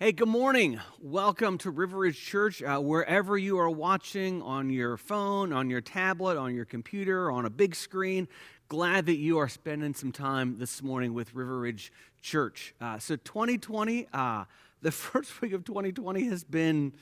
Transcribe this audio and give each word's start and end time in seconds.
Hey, 0.00 0.12
good 0.12 0.28
morning. 0.28 0.78
Welcome 1.00 1.58
to 1.58 1.72
River 1.72 1.98
Ridge 1.98 2.24
Church. 2.24 2.62
Uh, 2.62 2.78
wherever 2.78 3.36
you 3.36 3.58
are 3.58 3.68
watching 3.68 4.40
on 4.42 4.70
your 4.70 4.96
phone, 4.96 5.52
on 5.52 5.70
your 5.70 5.80
tablet, 5.80 6.38
on 6.38 6.54
your 6.54 6.66
computer, 6.66 7.32
on 7.32 7.44
a 7.44 7.50
big 7.50 7.74
screen, 7.74 8.28
glad 8.68 9.06
that 9.06 9.16
you 9.16 9.38
are 9.38 9.48
spending 9.48 9.94
some 9.94 10.12
time 10.12 10.56
this 10.56 10.84
morning 10.84 11.14
with 11.14 11.34
River 11.34 11.58
Ridge 11.58 11.90
Church. 12.22 12.76
Uh, 12.80 13.00
so, 13.00 13.16
2020, 13.16 14.06
uh, 14.12 14.44
the 14.82 14.92
first 14.92 15.40
week 15.40 15.52
of 15.52 15.64
2020 15.64 16.28
has 16.28 16.44
been 16.44 16.92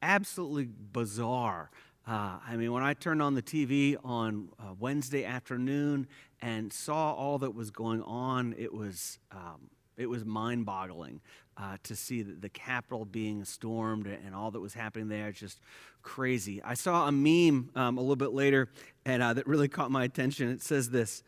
absolutely 0.00 0.68
bizarre. 0.92 1.68
Uh, 2.06 2.38
I 2.46 2.54
mean, 2.54 2.70
when 2.70 2.84
I 2.84 2.94
turned 2.94 3.22
on 3.22 3.34
the 3.34 3.42
TV 3.42 3.96
on 4.04 4.50
uh, 4.60 4.72
Wednesday 4.78 5.24
afternoon 5.24 6.06
and 6.40 6.72
saw 6.72 7.12
all 7.12 7.38
that 7.38 7.56
was 7.56 7.72
going 7.72 8.02
on, 8.02 8.54
it 8.56 8.72
was. 8.72 9.18
Um, 9.32 9.70
it 9.96 10.10
was 10.10 10.26
mind 10.26 10.66
boggling 10.66 11.22
uh, 11.56 11.76
to 11.84 11.96
see 11.96 12.22
the, 12.22 12.32
the 12.32 12.48
Capitol 12.48 13.04
being 13.04 13.44
stormed 13.44 14.06
and 14.06 14.34
all 14.34 14.50
that 14.50 14.60
was 14.60 14.74
happening 14.74 15.08
there. 15.08 15.28
It's 15.28 15.40
just 15.40 15.60
crazy. 16.02 16.62
I 16.62 16.74
saw 16.74 17.08
a 17.08 17.12
meme 17.12 17.70
um, 17.74 17.98
a 17.98 18.00
little 18.00 18.16
bit 18.16 18.32
later 18.32 18.68
and 19.04 19.22
uh, 19.22 19.34
that 19.34 19.46
really 19.46 19.68
caught 19.68 19.90
my 19.90 20.04
attention. 20.04 20.50
It 20.50 20.62
says 20.62 20.90
this 20.90 21.22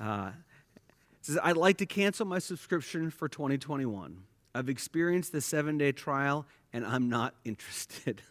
uh, 0.00 0.30
says, 1.20 1.38
I'd 1.42 1.56
like 1.56 1.78
to 1.78 1.86
cancel 1.86 2.26
my 2.26 2.38
subscription 2.38 3.10
for 3.10 3.28
2021. 3.28 4.22
I've 4.54 4.68
experienced 4.68 5.32
the 5.32 5.40
seven 5.40 5.78
day 5.78 5.92
trial 5.92 6.46
and 6.72 6.84
I'm 6.84 7.08
not 7.08 7.34
interested. 7.44 8.22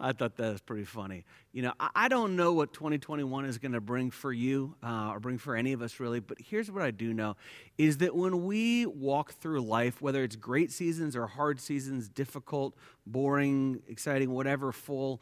I 0.00 0.12
thought 0.12 0.36
that 0.36 0.52
was 0.52 0.60
pretty 0.62 0.84
funny. 0.84 1.24
You 1.52 1.62
know, 1.62 1.72
I, 1.78 2.08
don't 2.08 2.34
know 2.34 2.52
what 2.52 2.72
2021 2.72 3.44
is 3.44 3.58
going 3.58 3.72
to 3.72 3.80
bring 3.80 4.10
for 4.10 4.32
you 4.32 4.74
uh, 4.82 5.10
or 5.10 5.20
bring 5.20 5.36
for 5.36 5.54
any 5.54 5.72
of 5.72 5.82
us 5.82 6.00
really, 6.00 6.20
but 6.20 6.38
here's 6.40 6.70
what 6.70 6.82
I 6.82 6.90
do 6.90 7.12
know 7.12 7.36
is 7.76 7.98
that 7.98 8.14
when 8.14 8.44
we 8.44 8.86
walk 8.86 9.32
through 9.32 9.60
life, 9.60 10.00
whether 10.00 10.24
it's 10.24 10.36
great 10.36 10.72
seasons 10.72 11.14
or 11.14 11.26
hard 11.26 11.60
seasons, 11.60 12.08
difficult, 12.08 12.74
boring, 13.06 13.82
exciting, 13.88 14.30
whatever, 14.30 14.72
full, 14.72 15.20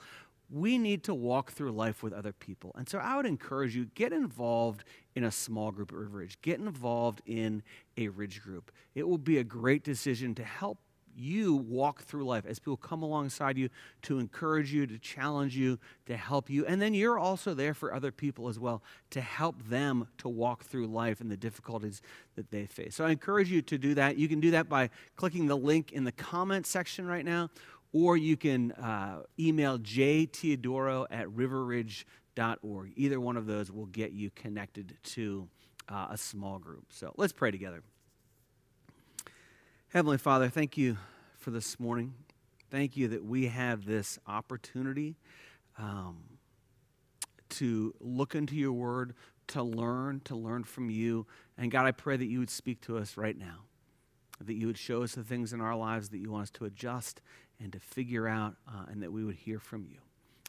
we 0.50 0.78
need 0.78 1.04
to 1.04 1.14
walk 1.14 1.52
through 1.52 1.72
life 1.72 2.02
with 2.02 2.12
other 2.12 2.32
people. 2.32 2.72
And 2.76 2.88
so 2.88 2.98
I 2.98 3.16
would 3.16 3.26
encourage 3.26 3.76
you 3.76 3.86
get 3.94 4.12
involved 4.12 4.84
in 5.14 5.24
a 5.24 5.30
small 5.30 5.70
group 5.70 5.92
at 5.92 5.98
River 5.98 6.18
Ridge. 6.18 6.40
Get 6.40 6.58
involved 6.58 7.20
in 7.26 7.62
a 7.96 8.08
Ridge 8.08 8.40
group. 8.42 8.72
It 8.94 9.06
will 9.06 9.18
be 9.18 9.38
a 9.38 9.44
great 9.44 9.84
decision 9.84 10.34
to 10.36 10.44
help 10.44 10.78
you 11.18 11.54
walk 11.54 12.02
through 12.02 12.24
life, 12.24 12.44
as 12.46 12.58
people 12.58 12.76
come 12.76 13.02
alongside 13.02 13.58
you 13.58 13.68
to 14.02 14.18
encourage 14.18 14.72
you, 14.72 14.86
to 14.86 14.98
challenge 14.98 15.56
you, 15.56 15.78
to 16.06 16.16
help 16.16 16.48
you. 16.48 16.64
And 16.66 16.80
then 16.80 16.94
you're 16.94 17.18
also 17.18 17.54
there 17.54 17.74
for 17.74 17.92
other 17.92 18.12
people 18.12 18.48
as 18.48 18.58
well 18.58 18.82
to 19.10 19.20
help 19.20 19.62
them 19.68 20.08
to 20.18 20.28
walk 20.28 20.64
through 20.64 20.86
life 20.86 21.20
and 21.20 21.30
the 21.30 21.36
difficulties 21.36 22.02
that 22.36 22.50
they 22.50 22.66
face. 22.66 22.94
So 22.94 23.04
I 23.04 23.10
encourage 23.10 23.50
you 23.50 23.62
to 23.62 23.78
do 23.78 23.94
that. 23.94 24.16
You 24.16 24.28
can 24.28 24.40
do 24.40 24.52
that 24.52 24.68
by 24.68 24.90
clicking 25.16 25.46
the 25.46 25.56
link 25.56 25.92
in 25.92 26.04
the 26.04 26.12
comment 26.12 26.66
section 26.66 27.06
right 27.06 27.24
now, 27.24 27.50
or 27.92 28.16
you 28.16 28.36
can 28.36 28.72
uh, 28.72 29.22
email 29.38 29.78
jteodoro 29.78 31.06
at 31.10 31.26
riverridge.org. 31.28 32.92
Either 32.96 33.20
one 33.20 33.36
of 33.36 33.46
those 33.46 33.70
will 33.70 33.86
get 33.86 34.12
you 34.12 34.30
connected 34.30 34.96
to 35.02 35.48
uh, 35.88 36.08
a 36.10 36.18
small 36.18 36.58
group. 36.58 36.84
So 36.90 37.12
let's 37.16 37.32
pray 37.32 37.50
together. 37.50 37.82
Heavenly 39.90 40.18
Father, 40.18 40.50
thank 40.50 40.76
you 40.76 40.98
for 41.38 41.50
this 41.50 41.80
morning. 41.80 42.12
Thank 42.70 42.94
you 42.98 43.08
that 43.08 43.24
we 43.24 43.46
have 43.46 43.86
this 43.86 44.18
opportunity 44.26 45.16
um, 45.78 46.18
to 47.48 47.94
look 47.98 48.34
into 48.34 48.54
your 48.54 48.72
word, 48.72 49.14
to 49.46 49.62
learn, 49.62 50.20
to 50.26 50.36
learn 50.36 50.64
from 50.64 50.90
you. 50.90 51.26
And 51.56 51.70
God, 51.70 51.86
I 51.86 51.92
pray 51.92 52.18
that 52.18 52.26
you 52.26 52.38
would 52.38 52.50
speak 52.50 52.82
to 52.82 52.98
us 52.98 53.16
right 53.16 53.36
now, 53.38 53.60
that 54.44 54.56
you 54.56 54.66
would 54.66 54.76
show 54.76 55.04
us 55.04 55.14
the 55.14 55.24
things 55.24 55.54
in 55.54 55.62
our 55.62 55.74
lives 55.74 56.10
that 56.10 56.18
you 56.18 56.32
want 56.32 56.42
us 56.42 56.50
to 56.50 56.66
adjust 56.66 57.22
and 57.58 57.72
to 57.72 57.80
figure 57.80 58.28
out, 58.28 58.56
uh, 58.68 58.84
and 58.90 59.02
that 59.02 59.10
we 59.10 59.24
would 59.24 59.36
hear 59.36 59.58
from 59.58 59.86
you. 59.86 60.00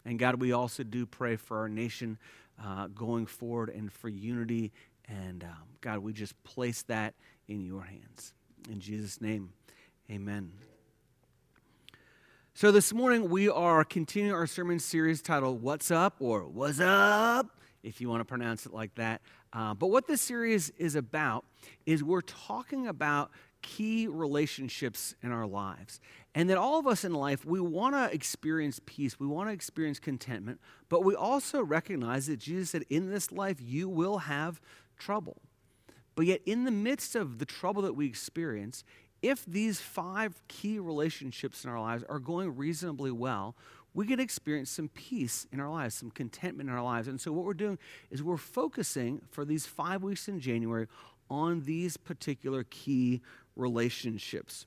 And 0.04 0.20
God, 0.20 0.42
we 0.42 0.52
also 0.52 0.84
do 0.84 1.06
pray 1.06 1.38
for 1.38 1.60
our 1.60 1.70
nation 1.70 2.18
uh, 2.62 2.88
going 2.88 3.26
forward 3.26 3.70
and 3.70 3.90
for 3.90 4.10
unity. 4.10 4.74
And 5.08 5.46
um, 5.46 5.70
God, 5.80 6.00
we 6.00 6.12
just 6.12 6.44
place 6.44 6.82
that 6.84 7.14
in 7.48 7.64
your 7.64 7.84
hands. 7.84 8.34
In 8.68 8.80
Jesus' 8.80 9.22
name, 9.22 9.54
amen. 10.12 10.52
So, 12.54 12.72
this 12.72 12.94
morning 12.94 13.30
we 13.30 13.48
are 13.48 13.84
continuing 13.84 14.34
our 14.34 14.46
sermon 14.46 14.80
series 14.80 15.22
titled 15.22 15.62
What's 15.62 15.92
Up 15.92 16.18
or 16.20 16.42
What's 16.42 16.80
Up, 16.80 17.48
if 17.84 18.02
you 18.02 18.10
want 18.10 18.22
to 18.22 18.26
pronounce 18.26 18.66
it 18.66 18.74
like 18.74 18.96
that. 18.96 19.22
Uh, 19.54 19.74
but 19.74 19.88
what 19.88 20.08
this 20.08 20.22
series 20.22 20.70
is 20.72 20.96
about 20.96 21.46
is 21.86 22.04
we're 22.04 22.22
talking 22.22 22.88
about 22.88 23.32
key 23.62 24.08
relationships 24.08 25.16
in 25.24 25.32
our 25.32 25.48
lives. 25.48 26.00
And 26.36 26.50
that 26.50 26.58
all 26.58 26.80
of 26.80 26.86
us 26.86 27.04
in 27.04 27.14
life, 27.14 27.46
we 27.46 27.60
want 27.60 27.96
to 27.96 28.14
experience 28.14 28.80
peace, 28.86 29.20
we 29.20 29.26
want 29.26 29.50
to 29.50 29.54
experience 29.54 30.00
contentment, 30.00 30.60
but 30.90 31.04
we 31.04 31.16
also 31.16 31.64
recognize 31.64 32.28
that 32.28 32.38
Jesus 32.38 32.72
said, 32.72 32.84
In 32.90 33.10
this 33.10 33.32
life, 33.32 33.58
you 33.60 33.90
will 33.90 34.20
have 34.20 34.62
trouble. 34.98 35.42
But 36.20 36.26
yet, 36.26 36.42
in 36.46 36.66
the 36.66 36.72
midst 36.72 37.16
of 37.16 37.40
the 37.40 37.46
trouble 37.46 37.82
that 37.84 37.96
we 37.96 38.06
experience, 38.06 38.84
if 39.22 39.46
these 39.46 39.80
five 39.80 40.46
key 40.50 40.78
relationships 40.78 41.64
in 41.64 41.70
our 41.70 41.80
lives 41.80 42.04
are 42.10 42.20
going 42.20 42.58
reasonably 42.58 43.10
well, 43.10 43.56
we 43.94 44.06
can 44.06 44.20
experience 44.20 44.70
some 44.70 44.90
peace 44.90 45.48
in 45.54 45.62
our 45.62 45.70
lives, 45.70 45.96
some 45.96 46.12
contentment 46.12 46.70
in 46.70 46.76
our 46.76 46.84
lives. 46.84 47.08
And 47.08 47.22
so, 47.22 47.32
what 47.32 47.46
we're 47.46 47.54
doing 47.54 47.80
is 48.12 48.22
we're 48.22 48.36
focusing 48.36 49.22
for 49.32 49.46
these 49.46 49.66
five 49.66 50.04
weeks 50.04 50.28
in 50.28 50.42
January 50.42 50.88
on 51.30 51.62
these 51.62 51.96
particular 51.96 52.66
key 52.66 53.22
relationships. 53.56 54.66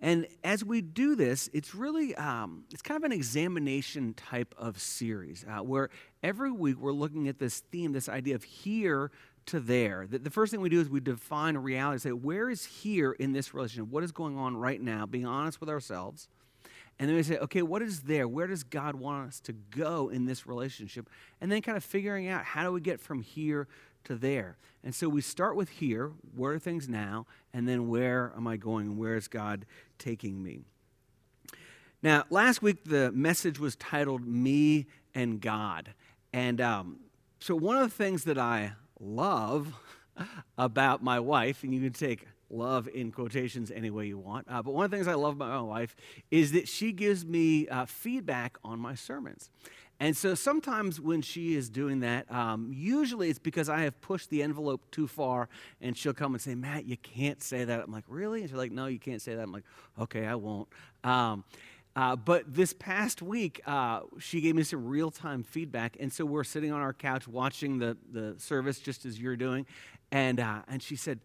And 0.00 0.28
as 0.44 0.64
we 0.64 0.82
do 0.82 1.16
this, 1.16 1.48
it's 1.52 1.74
really 1.74 2.14
um, 2.14 2.64
it's 2.72 2.82
kind 2.82 2.96
of 2.96 3.04
an 3.04 3.12
examination 3.12 4.14
type 4.14 4.54
of 4.56 4.80
series 4.80 5.44
uh, 5.48 5.64
where 5.64 5.90
every 6.22 6.52
week 6.52 6.76
we're 6.78 6.92
looking 6.92 7.26
at 7.26 7.40
this 7.40 7.58
theme, 7.58 7.92
this 7.92 8.08
idea 8.08 8.36
of 8.36 8.44
here 8.44 9.10
to 9.46 9.60
there. 9.60 10.06
The, 10.08 10.18
the 10.18 10.30
first 10.30 10.50
thing 10.50 10.60
we 10.60 10.68
do 10.68 10.80
is 10.80 10.88
we 10.88 11.00
define 11.00 11.56
reality, 11.56 11.98
say, 11.98 12.12
where 12.12 12.50
is 12.50 12.64
here 12.64 13.12
in 13.12 13.32
this 13.32 13.54
relationship? 13.54 13.90
What 13.90 14.04
is 14.04 14.12
going 14.12 14.36
on 14.38 14.56
right 14.56 14.80
now? 14.80 15.06
Being 15.06 15.26
honest 15.26 15.60
with 15.60 15.68
ourselves. 15.68 16.28
And 16.98 17.08
then 17.08 17.16
we 17.16 17.22
say, 17.22 17.38
okay, 17.38 17.62
what 17.62 17.82
is 17.82 18.02
there? 18.02 18.28
Where 18.28 18.46
does 18.46 18.62
God 18.62 18.94
want 18.94 19.26
us 19.28 19.40
to 19.40 19.52
go 19.52 20.08
in 20.08 20.26
this 20.26 20.46
relationship? 20.46 21.08
And 21.40 21.50
then 21.50 21.62
kind 21.62 21.76
of 21.76 21.84
figuring 21.84 22.28
out 22.28 22.44
how 22.44 22.64
do 22.64 22.72
we 22.72 22.80
get 22.80 23.00
from 23.00 23.22
here 23.22 23.66
to 24.04 24.14
there. 24.14 24.56
And 24.84 24.94
so 24.94 25.08
we 25.08 25.20
start 25.20 25.56
with 25.56 25.68
here, 25.68 26.12
where 26.34 26.52
are 26.52 26.58
things 26.58 26.88
now? 26.88 27.26
And 27.52 27.68
then 27.68 27.88
where 27.88 28.32
am 28.36 28.46
I 28.46 28.56
going? 28.56 28.86
And 28.86 28.98
where 28.98 29.16
is 29.16 29.28
God 29.28 29.64
taking 29.98 30.42
me? 30.42 30.64
Now, 32.02 32.24
last 32.30 32.62
week 32.62 32.84
the 32.84 33.12
message 33.12 33.58
was 33.58 33.76
titled 33.76 34.26
Me 34.26 34.86
and 35.14 35.40
God. 35.40 35.94
And 36.32 36.60
um, 36.60 36.98
so 37.38 37.54
one 37.54 37.76
of 37.76 37.82
the 37.82 37.94
things 37.94 38.24
that 38.24 38.38
I 38.38 38.72
love 39.02 39.74
about 40.58 41.02
my 41.02 41.20
wife, 41.20 41.62
and 41.64 41.74
you 41.74 41.80
can 41.80 41.92
take 41.92 42.26
love 42.48 42.88
in 42.88 43.10
quotations 43.10 43.70
any 43.70 43.90
way 43.90 44.06
you 44.06 44.18
want. 44.18 44.46
Uh, 44.48 44.62
but 44.62 44.72
one 44.74 44.84
of 44.84 44.90
the 44.90 44.96
things 44.96 45.08
I 45.08 45.14
love 45.14 45.34
about 45.34 45.50
my 45.50 45.60
wife 45.60 45.96
is 46.30 46.52
that 46.52 46.68
she 46.68 46.92
gives 46.92 47.24
me 47.24 47.66
uh, 47.68 47.86
feedback 47.86 48.58
on 48.62 48.78
my 48.78 48.94
sermons. 48.94 49.50
And 50.00 50.16
so 50.16 50.34
sometimes 50.34 51.00
when 51.00 51.22
she 51.22 51.54
is 51.54 51.70
doing 51.70 52.00
that, 52.00 52.30
um, 52.30 52.72
usually 52.74 53.30
it's 53.30 53.38
because 53.38 53.68
I 53.68 53.82
have 53.82 54.00
pushed 54.00 54.30
the 54.30 54.42
envelope 54.42 54.82
too 54.90 55.06
far, 55.06 55.48
and 55.80 55.96
she'll 55.96 56.12
come 56.12 56.34
and 56.34 56.42
say, 56.42 56.56
Matt, 56.56 56.86
you 56.86 56.96
can't 56.96 57.40
say 57.40 57.64
that. 57.64 57.80
I'm 57.80 57.92
like, 57.92 58.04
really? 58.08 58.40
And 58.40 58.50
she's 58.50 58.58
like, 58.58 58.72
no, 58.72 58.86
you 58.86 58.98
can't 58.98 59.22
say 59.22 59.36
that. 59.36 59.42
I'm 59.42 59.52
like, 59.52 59.64
okay, 60.00 60.26
I 60.26 60.34
won't. 60.34 60.68
Um, 61.04 61.44
uh, 61.94 62.16
but 62.16 62.44
this 62.46 62.72
past 62.72 63.20
week, 63.20 63.60
uh, 63.66 64.00
she 64.18 64.40
gave 64.40 64.54
me 64.54 64.62
some 64.62 64.86
real 64.86 65.10
time 65.10 65.42
feedback. 65.42 65.96
And 66.00 66.12
so 66.12 66.24
we're 66.24 66.44
sitting 66.44 66.72
on 66.72 66.80
our 66.80 66.94
couch 66.94 67.28
watching 67.28 67.78
the, 67.78 67.96
the 68.10 68.34
service 68.38 68.78
just 68.78 69.04
as 69.04 69.18
you're 69.18 69.36
doing. 69.36 69.66
And, 70.10 70.40
uh, 70.40 70.62
and 70.68 70.82
she 70.82 70.96
said, 70.96 71.20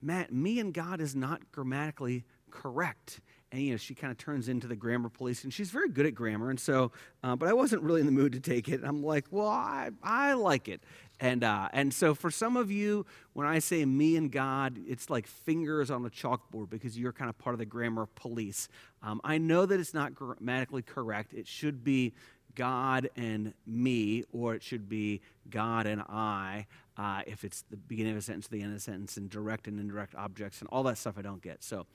Matt, 0.00 0.32
me 0.32 0.58
and 0.58 0.74
God 0.74 1.00
is 1.00 1.14
not 1.14 1.52
grammatically 1.52 2.24
correct. 2.50 3.20
And, 3.52 3.60
you 3.60 3.72
know, 3.72 3.76
she 3.76 3.94
kind 3.94 4.10
of 4.10 4.16
turns 4.16 4.48
into 4.48 4.66
the 4.66 4.74
grammar 4.74 5.10
police, 5.10 5.44
and 5.44 5.52
she's 5.52 5.70
very 5.70 5.90
good 5.90 6.06
at 6.06 6.14
grammar. 6.14 6.48
And 6.48 6.58
so, 6.58 6.90
uh, 7.22 7.36
but 7.36 7.50
I 7.50 7.52
wasn't 7.52 7.82
really 7.82 8.00
in 8.00 8.06
the 8.06 8.12
mood 8.12 8.32
to 8.32 8.40
take 8.40 8.66
it. 8.68 8.80
and 8.80 8.86
I'm 8.86 9.02
like, 9.02 9.26
well, 9.30 9.46
I, 9.46 9.90
I 10.02 10.32
like 10.32 10.68
it. 10.68 10.82
And, 11.20 11.44
uh, 11.44 11.68
and 11.74 11.92
so, 11.92 12.14
for 12.14 12.30
some 12.30 12.56
of 12.56 12.70
you, 12.70 13.04
when 13.34 13.46
I 13.46 13.58
say 13.58 13.84
me 13.84 14.16
and 14.16 14.32
God, 14.32 14.78
it's 14.88 15.10
like 15.10 15.26
fingers 15.26 15.90
on 15.90 16.04
a 16.06 16.10
chalkboard 16.10 16.70
because 16.70 16.98
you're 16.98 17.12
kind 17.12 17.28
of 17.28 17.36
part 17.38 17.54
of 17.54 17.58
the 17.58 17.66
grammar 17.66 18.06
police. 18.14 18.68
Um, 19.02 19.20
I 19.22 19.36
know 19.36 19.66
that 19.66 19.78
it's 19.78 19.94
not 19.94 20.14
grammatically 20.14 20.82
correct. 20.82 21.34
It 21.34 21.46
should 21.46 21.84
be 21.84 22.14
God 22.54 23.10
and 23.16 23.54
me, 23.66 24.24
or 24.32 24.54
it 24.54 24.62
should 24.62 24.88
be 24.88 25.20
God 25.48 25.86
and 25.86 26.02
I, 26.02 26.66
uh, 26.96 27.22
if 27.26 27.44
it's 27.44 27.62
the 27.70 27.76
beginning 27.76 28.12
of 28.12 28.18
a 28.18 28.22
sentence, 28.22 28.48
the 28.48 28.62
end 28.62 28.72
of 28.72 28.78
a 28.78 28.80
sentence, 28.80 29.16
and 29.16 29.30
direct 29.30 29.68
and 29.68 29.78
indirect 29.78 30.14
objects, 30.14 30.60
and 30.60 30.68
all 30.70 30.82
that 30.84 30.98
stuff 30.98 31.14
I 31.18 31.22
don't 31.22 31.42
get. 31.42 31.62
So, 31.62 31.86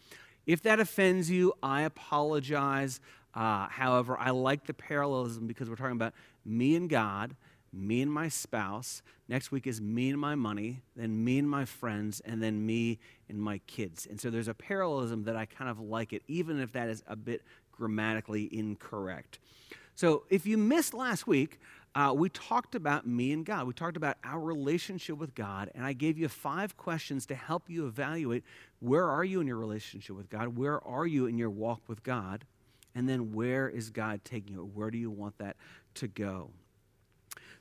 if 0.48 0.64
that 0.64 0.80
offends 0.80 1.30
you, 1.30 1.54
I 1.62 1.82
apologize. 1.82 3.00
Uh, 3.36 3.68
however, 3.68 4.18
I 4.18 4.32
like 4.32 4.66
the 4.66 4.74
parallelism 4.74 5.46
because 5.46 5.70
we're 5.70 5.76
talking 5.76 5.92
about 5.92 6.14
me 6.44 6.76
and 6.76 6.90
God 6.90 7.36
me 7.74 8.02
and 8.02 8.12
my 8.12 8.30
spouse. 8.30 9.02
Next 9.28 9.52
week 9.52 9.68
is 9.68 9.82
me 9.82 10.10
and 10.10 10.20
my 10.20 10.36
money, 10.36 10.82
then 10.96 11.24
me 11.24 11.38
and 11.38 11.50
my 11.50 11.66
friends, 11.66 12.22
and 12.22 12.42
then 12.42 12.66
me 12.66 13.00
and 13.30 13.42
my 13.42 13.60
kids. 13.68 14.08
And 14.10 14.20
so 14.20 14.30
there's 14.30 14.48
a 14.48 14.54
parallelism 14.54 15.24
that 15.26 15.36
I 15.36 15.46
kind 15.46 15.70
of 15.70 15.80
like 15.80 16.14
it, 16.14 16.24
even 16.28 16.60
if 16.60 16.72
that 16.74 16.90
is 16.90 17.04
a 17.08 17.16
bit 17.16 17.44
grammatically 17.72 18.50
incorrect. 18.52 19.40
So 19.96 20.24
if 20.30 20.46
you 20.46 20.58
missed 20.58 20.94
last 20.94 21.28
week, 21.28 21.60
uh, 21.96 22.14
we 22.16 22.30
talked 22.30 22.76
about 22.76 23.08
me 23.08 23.32
and 23.32 23.46
God. 23.46 23.66
We 23.66 23.74
talked 23.74 23.98
about 23.98 24.18
our 24.24 24.40
relationship 24.40 25.18
with 25.18 25.34
God, 25.34 25.72
and 25.74 25.84
I 25.84 25.94
gave 25.94 26.18
you 26.18 26.28
five 26.28 26.78
questions 26.78 27.26
to 27.28 27.36
help 27.36 27.70
you 27.70 27.88
evaluate 27.88 28.44
where 28.80 29.10
are 29.10 29.24
you 29.24 29.42
in 29.42 29.48
your 29.48 29.58
relationship 29.58 30.16
with 30.16 30.30
God? 30.30 30.58
Where 30.58 30.86
are 30.86 31.08
you 31.08 31.26
in 31.26 31.38
your 31.38 31.50
walk 31.50 31.82
with 31.88 32.04
God? 32.04 32.46
And 32.94 33.08
then 33.08 33.34
where 33.34 33.68
is 33.68 33.90
God 33.90 34.22
taking 34.24 34.54
you? 34.54 34.72
Where 34.74 34.92
do 34.92 34.98
you 34.98 35.10
want 35.10 35.38
that 35.40 35.56
to 35.96 36.08
go? 36.08 36.52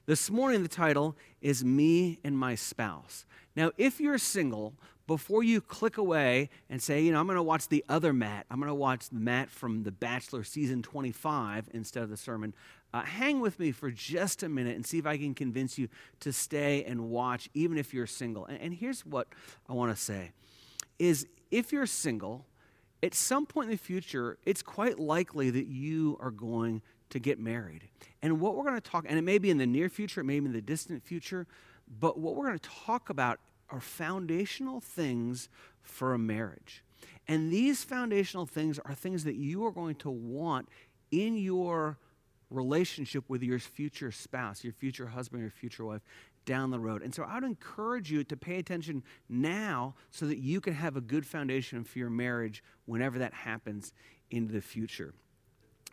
This 0.06 0.30
morning, 0.30 0.62
the 0.62 0.68
title 0.68 1.16
is 1.40 1.64
Me 1.64 2.20
and 2.22 2.38
My 2.38 2.54
Spouse. 2.54 3.26
Now, 3.56 3.72
if 3.76 4.00
you're 4.00 4.18
single, 4.18 4.74
before 5.06 5.42
you 5.42 5.60
click 5.60 5.98
away 5.98 6.50
and 6.68 6.82
say, 6.82 7.02
you 7.02 7.12
know, 7.12 7.20
I'm 7.20 7.26
going 7.26 7.36
to 7.36 7.42
watch 7.42 7.68
the 7.68 7.84
other 7.88 8.12
Matt, 8.12 8.46
I'm 8.50 8.58
going 8.58 8.68
to 8.68 8.74
watch 8.74 9.06
Matt 9.12 9.50
from 9.50 9.82
The 9.82 9.92
Bachelor 9.92 10.44
season 10.44 10.82
25 10.82 11.70
instead 11.72 12.02
of 12.02 12.10
the 12.10 12.16
sermon, 12.16 12.54
uh, 12.96 13.02
hang 13.02 13.40
with 13.40 13.58
me 13.58 13.72
for 13.72 13.90
just 13.90 14.42
a 14.42 14.48
minute 14.48 14.74
and 14.74 14.86
see 14.86 14.98
if 14.98 15.06
I 15.06 15.18
can 15.18 15.34
convince 15.34 15.78
you 15.78 15.88
to 16.20 16.32
stay 16.32 16.82
and 16.84 17.10
watch, 17.10 17.50
even 17.52 17.76
if 17.76 17.92
you're 17.92 18.06
single. 18.06 18.46
And, 18.46 18.58
and 18.60 18.74
here's 18.74 19.04
what 19.04 19.28
I 19.68 19.74
want 19.74 19.94
to 19.94 20.00
say 20.00 20.32
is 20.98 21.26
if 21.50 21.72
you're 21.72 21.86
single, 21.86 22.46
at 23.02 23.12
some 23.12 23.44
point 23.44 23.66
in 23.66 23.72
the 23.72 23.76
future, 23.76 24.38
it's 24.46 24.62
quite 24.62 24.98
likely 24.98 25.50
that 25.50 25.66
you 25.66 26.16
are 26.20 26.30
going 26.30 26.80
to 27.10 27.18
get 27.18 27.38
married. 27.38 27.88
And 28.22 28.40
what 28.40 28.56
we're 28.56 28.64
going 28.64 28.80
to 28.80 28.90
talk, 28.90 29.04
and 29.06 29.18
it 29.18 29.22
may 29.22 29.36
be 29.36 29.50
in 29.50 29.58
the 29.58 29.66
near 29.66 29.90
future, 29.90 30.22
it 30.22 30.24
may 30.24 30.40
be 30.40 30.46
in 30.46 30.52
the 30.52 30.62
distant 30.62 31.04
future, 31.04 31.46
but 32.00 32.18
what 32.18 32.34
we're 32.34 32.46
going 32.46 32.58
to 32.58 32.70
talk 32.86 33.10
about 33.10 33.38
are 33.68 33.80
foundational 33.80 34.80
things 34.80 35.50
for 35.82 36.14
a 36.14 36.18
marriage. 36.18 36.82
And 37.28 37.52
these 37.52 37.84
foundational 37.84 38.46
things 38.46 38.78
are 38.78 38.94
things 38.94 39.24
that 39.24 39.36
you 39.36 39.66
are 39.66 39.72
going 39.72 39.96
to 39.96 40.10
want 40.10 40.68
in 41.10 41.36
your 41.36 41.98
relationship 42.50 43.24
with 43.28 43.42
your 43.42 43.58
future 43.58 44.12
spouse, 44.12 44.62
your 44.62 44.72
future 44.72 45.08
husband, 45.08 45.42
your 45.42 45.50
future 45.50 45.84
wife 45.84 46.02
down 46.44 46.70
the 46.70 46.78
road. 46.78 47.02
And 47.02 47.14
so 47.14 47.24
I 47.24 47.34
would 47.34 47.44
encourage 47.44 48.10
you 48.10 48.22
to 48.24 48.36
pay 48.36 48.58
attention 48.58 49.02
now 49.28 49.94
so 50.10 50.26
that 50.26 50.38
you 50.38 50.60
can 50.60 50.74
have 50.74 50.96
a 50.96 51.00
good 51.00 51.26
foundation 51.26 51.84
for 51.84 51.98
your 51.98 52.10
marriage 52.10 52.62
whenever 52.84 53.18
that 53.18 53.34
happens 53.34 53.92
into 54.30 54.52
the 54.52 54.60
future. 54.60 55.12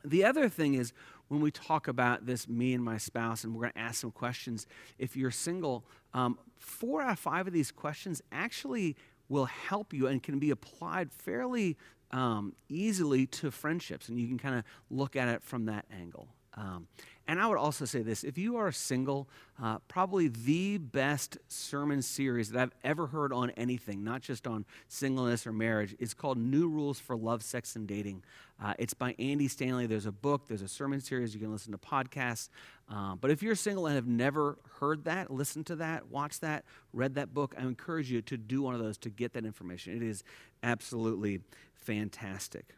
The 0.06 0.24
other 0.26 0.50
thing 0.50 0.76
is 0.76 0.94
when 1.28 1.42
we 1.42 1.50
talk 1.50 1.88
about 1.88 2.26
this, 2.26 2.48
me 2.48 2.74
and 2.74 2.84
my 2.84 2.98
spouse, 2.98 3.44
and 3.44 3.56
we're 3.56 3.62
going 3.62 3.74
to 3.74 3.80
ask 3.80 4.02
some 4.02 4.12
questions. 4.12 4.68
If 5.00 5.16
you're 5.16 5.32
single, 5.32 5.86
um, 6.14 6.38
four 6.58 7.02
out 7.02 7.14
of 7.14 7.20
five 7.20 7.48
of 7.48 7.54
these 7.54 7.72
questions 7.72 8.22
actually 8.32 8.96
will 9.30 9.46
help 9.46 9.94
you 9.94 10.08
and 10.08 10.22
can 10.22 10.40
be 10.40 10.52
applied 10.52 11.12
fairly 11.12 11.78
um, 12.12 12.54
easily 12.70 13.26
to 13.26 13.50
friendships, 13.50 14.08
and 14.08 14.20
you 14.20 14.28
can 14.28 14.38
kind 14.38 14.56
of 14.56 14.64
look 14.92 15.16
at 15.16 15.28
it 15.28 15.42
from 15.42 15.66
that 15.66 15.86
angle. 15.92 16.28
Um, 16.56 16.88
and 17.28 17.40
I 17.40 17.48
would 17.48 17.58
also 17.58 17.86
say 17.86 18.02
this 18.02 18.24
if 18.24 18.38
you 18.38 18.58
are 18.58 18.72
single, 18.72 19.30
uh, 19.62 19.80
probably 19.88 20.28
the 20.28 20.78
best 20.78 21.38
sermon 21.48 22.02
series 22.02 22.52
that 22.52 22.62
I've 22.62 22.76
ever 22.84 23.08
heard 23.08 23.32
on 23.32 23.50
anything, 23.52 24.04
not 24.04 24.22
just 24.22 24.46
on 24.46 24.66
singleness 24.88 25.48
or 25.48 25.54
marriage, 25.54 25.96
is 26.00 26.14
called 26.14 26.38
New 26.38 26.68
Rules 26.68 27.00
for 27.00 27.16
Love, 27.16 27.42
Sex, 27.42 27.76
and 27.76 27.88
Dating. 27.88 28.24
Uh, 28.62 28.74
it's 28.78 28.94
by 28.94 29.16
Andy 29.20 29.48
Stanley. 29.48 29.88
There's 29.88 30.06
a 30.06 30.12
book, 30.12 30.48
there's 30.48 30.62
a 30.62 30.68
sermon 30.68 31.00
series. 31.00 31.34
You 31.34 31.40
can 31.40 31.52
listen 31.52 31.72
to 31.72 31.78
podcasts. 31.78 32.50
Uh, 32.90 33.16
but 33.16 33.32
if 33.32 33.42
you're 33.42 33.56
single 33.56 33.88
and 33.88 33.96
have 33.96 34.08
never 34.08 34.58
heard 34.80 35.06
that, 35.06 35.32
listened 35.32 35.66
to 35.68 35.78
that, 35.78 36.08
watched 36.10 36.42
that, 36.42 36.66
read 36.92 37.16
that 37.16 37.34
book, 37.34 37.56
I 37.58 37.62
encourage 37.62 38.12
you 38.12 38.22
to 38.24 38.38
do 38.38 38.62
one 38.62 38.76
of 38.76 38.82
those 38.82 38.98
to 39.00 39.10
get 39.10 39.34
that 39.34 39.46
information. 39.46 39.96
It 39.96 40.04
is 40.04 40.24
absolutely 40.62 41.40
fantastic. 41.74 42.76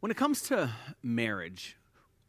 When 0.00 0.10
it 0.10 0.16
comes 0.16 0.42
to 0.42 0.70
marriage, 1.02 1.76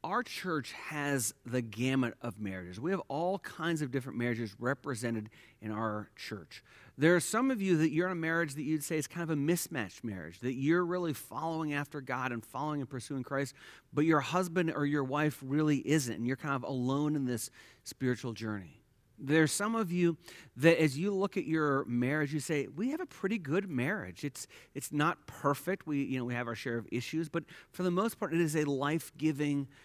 our 0.04 0.22
church 0.24 0.74
has 0.74 1.34
the 1.46 1.62
gamut 1.62 2.16
of 2.22 2.40
marriages. 2.40 2.80
We 2.80 2.92
have 2.92 3.02
all 3.08 3.40
kinds 3.40 3.82
of 3.82 3.90
different 3.90 4.18
marriages 4.18 4.56
represented 4.60 5.30
in 5.62 5.72
our 5.72 6.10
church. 6.16 6.64
There 6.98 7.16
are 7.16 7.20
some 7.20 7.50
of 7.50 7.62
you 7.62 7.78
that 7.78 7.92
you're 7.92 8.08
in 8.08 8.12
a 8.12 8.16
marriage 8.16 8.56
that 8.56 8.64
you'd 8.64 8.84
say 8.84 8.98
is 8.98 9.08
kind 9.08 9.24
of 9.24 9.30
a 9.30 9.36
mismatched 9.36 10.04
marriage, 10.04 10.40
that 10.42 10.54
you're 10.54 10.86
really 10.86 11.14
following 11.14 11.74
after 11.74 12.02
God 12.02 12.32
and 12.32 12.46
following 12.46 12.82
and 12.82 12.90
pursuing 12.90 13.24
Christ, 13.24 13.56
but 13.94 14.06
your 14.06 14.20
husband 14.20 14.72
or 14.76 14.86
your 14.86 15.04
wife 15.04 15.40
really 15.42 15.78
isn't, 15.78 16.14
and 16.14 16.28
you're 16.28 16.36
kind 16.36 16.56
of 16.56 16.64
alone 16.64 17.16
in 17.16 17.26
this 17.26 17.50
spiritual 17.84 18.34
journey. 18.34 18.82
There's 19.18 19.52
some 19.52 19.76
of 19.76 19.92
you 19.92 20.18
that 20.58 20.82
as 20.82 20.98
you 20.98 21.14
look 21.14 21.38
at 21.38 21.46
your 21.46 21.86
marriage, 21.86 22.34
you 22.34 22.40
say, 22.40 22.68
we 22.68 22.90
have 22.92 23.00
a 23.00 23.06
pretty 23.06 23.38
good 23.38 23.70
marriage. 23.70 24.26
It's, 24.26 24.48
it's 24.74 24.92
not 24.92 25.26
perfect. 25.28 25.88
We, 25.88 26.04
you 26.04 26.18
know, 26.18 26.26
we 26.26 26.34
have 26.34 26.48
our 26.48 26.56
share 26.56 26.78
of 26.78 26.88
issues, 26.92 27.30
but 27.30 27.44
for 27.72 27.84
the 27.84 27.92
most 27.92 28.20
part, 28.20 28.34
it 28.34 28.42
is 28.42 28.56
a 28.56 28.66
life-giving 28.66 29.56
marriage. 29.56 29.78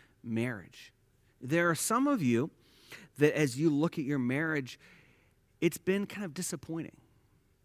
There 1.41 1.69
are 1.71 1.75
some 1.75 2.07
of 2.07 2.23
you 2.23 2.51
that 3.19 3.37
as 3.37 3.59
you 3.59 3.71
look 3.71 3.99
at 3.99 4.05
your 4.05 4.19
marriage, 4.19 4.79
it's 5.61 5.79
been 5.79 6.07
kind 6.07 6.25
of 6.25 6.35
disappointing. 6.35 6.97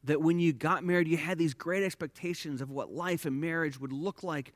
That 0.03 0.21
when 0.21 0.39
you 0.39 0.51
got 0.51 0.83
married, 0.83 1.07
you 1.07 1.17
had 1.17 1.37
these 1.37 1.53
great 1.53 1.83
expectations 1.83 2.61
of 2.61 2.69
what 2.69 2.91
life 2.91 3.25
and 3.25 3.39
marriage 3.39 3.79
would 3.79 3.93
look 3.93 4.23
like, 4.23 4.53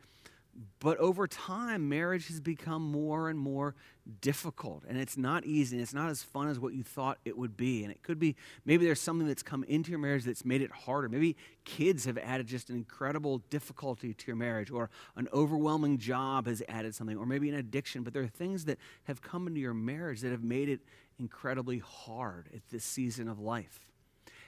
but 0.79 0.97
over 0.97 1.27
time, 1.27 1.87
marriage 1.87 2.27
has 2.29 2.39
become 2.39 2.81
more 2.81 3.29
and 3.29 3.37
more 3.37 3.75
difficult. 4.21 4.83
And 4.87 4.97
it's 4.97 5.15
not 5.17 5.45
easy. 5.45 5.75
And 5.75 5.83
it's 5.83 5.93
not 5.93 6.09
as 6.09 6.23
fun 6.23 6.47
as 6.47 6.59
what 6.59 6.73
you 6.73 6.81
thought 6.81 7.19
it 7.25 7.37
would 7.37 7.55
be. 7.55 7.83
And 7.83 7.91
it 7.91 8.01
could 8.01 8.17
be 8.17 8.35
maybe 8.65 8.85
there's 8.85 9.01
something 9.01 9.27
that's 9.27 9.43
come 9.43 9.63
into 9.65 9.91
your 9.91 9.99
marriage 9.99 10.23
that's 10.23 10.45
made 10.45 10.61
it 10.61 10.71
harder. 10.71 11.09
Maybe 11.09 11.35
kids 11.63 12.05
have 12.05 12.17
added 12.17 12.47
just 12.47 12.69
an 12.69 12.75
incredible 12.75 13.39
difficulty 13.49 14.13
to 14.15 14.27
your 14.27 14.35
marriage, 14.35 14.71
or 14.71 14.89
an 15.15 15.27
overwhelming 15.31 15.99
job 15.99 16.47
has 16.47 16.63
added 16.67 16.95
something, 16.95 17.17
or 17.17 17.25
maybe 17.25 17.49
an 17.49 17.55
addiction. 17.55 18.01
But 18.01 18.13
there 18.13 18.23
are 18.23 18.27
things 18.27 18.65
that 18.65 18.79
have 19.03 19.21
come 19.21 19.47
into 19.47 19.59
your 19.59 19.75
marriage 19.75 20.21
that 20.21 20.31
have 20.31 20.43
made 20.43 20.69
it 20.69 20.79
incredibly 21.19 21.79
hard 21.79 22.49
at 22.53 22.61
this 22.71 22.83
season 22.83 23.27
of 23.27 23.39
life. 23.39 23.79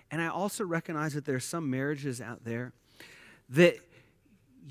And 0.10 0.22
I 0.22 0.28
also 0.28 0.64
recognize 0.64 1.14
that 1.14 1.26
there 1.26 1.36
are 1.36 1.40
some 1.40 1.70
marriages 1.70 2.20
out 2.20 2.46
there 2.46 2.74
that 3.50 3.78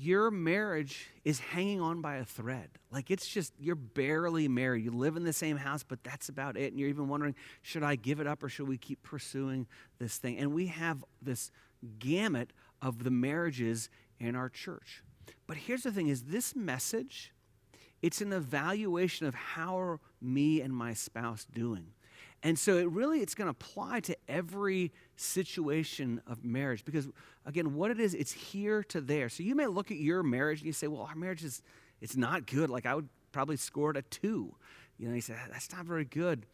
your 0.01 0.31
marriage 0.31 1.09
is 1.25 1.39
hanging 1.39 1.81
on 1.81 2.01
by 2.01 2.15
a 2.15 2.23
thread. 2.23 2.69
Like 2.89 3.11
it's 3.11 3.27
just, 3.27 3.51
you're 3.59 3.75
barely 3.75 4.47
married. 4.47 4.85
You 4.85 4.91
live 4.91 5.17
in 5.17 5.25
the 5.25 5.33
same 5.33 5.57
house, 5.57 5.83
but 5.83 6.03
that's 6.03 6.29
about 6.29 6.55
it. 6.55 6.71
And 6.71 6.79
you're 6.79 6.87
even 6.87 7.09
wondering, 7.09 7.35
should 7.61 7.83
I 7.83 7.95
give 7.95 8.21
it 8.21 8.27
up 8.27 8.41
or 8.41 8.49
should 8.49 8.69
we 8.69 8.77
keep 8.77 9.03
pursuing 9.03 9.67
this 9.99 10.17
thing? 10.17 10.37
And 10.37 10.53
we 10.53 10.67
have 10.67 11.03
this 11.21 11.51
gamut 11.99 12.53
of 12.81 13.03
the 13.03 13.11
marriages 13.11 13.89
in 14.19 14.35
our 14.35 14.47
church. 14.47 15.03
But 15.47 15.57
here's 15.57 15.83
the 15.83 15.91
thing 15.91 16.07
is 16.07 16.23
this 16.23 16.55
message, 16.55 17.33
it's 18.01 18.21
an 18.21 18.31
evaluation 18.31 19.25
of 19.27 19.35
how 19.35 19.77
are 19.77 19.99
me 20.21 20.61
and 20.61 20.73
my 20.73 20.93
spouse 20.93 21.45
doing. 21.45 21.87
And 22.41 22.57
so 22.57 22.77
it 22.77 22.89
really 22.89 23.19
it's 23.19 23.35
going 23.35 23.47
to 23.47 23.51
apply 23.51 23.99
to 24.01 24.15
every 24.27 24.93
situation 25.17 26.21
of 26.25 26.45
marriage 26.45 26.85
because 26.85 27.07
again 27.45 27.75
what 27.75 27.91
it 27.91 27.99
is 27.99 28.13
it's 28.13 28.31
here 28.31 28.83
to 28.83 29.01
there. 29.01 29.27
So 29.27 29.43
you 29.43 29.55
may 29.55 29.67
look 29.67 29.91
at 29.91 29.97
your 29.97 30.23
marriage 30.23 30.59
and 30.59 30.67
you 30.67 30.73
say, 30.73 30.87
"Well, 30.87 31.01
our 31.01 31.15
marriage 31.15 31.43
is 31.43 31.61
it's 32.01 32.15
not 32.15 32.45
good. 32.45 32.69
Like 32.69 32.85
I 32.85 32.95
would 32.95 33.09
probably 33.31 33.57
score 33.57 33.91
it 33.91 33.97
a 33.97 34.01
2." 34.03 34.55
You 34.97 35.07
know, 35.07 35.15
you 35.15 35.21
say, 35.21 35.35
"That's 35.51 35.71
not 35.71 35.85
very 35.85 36.05
good." 36.05 36.45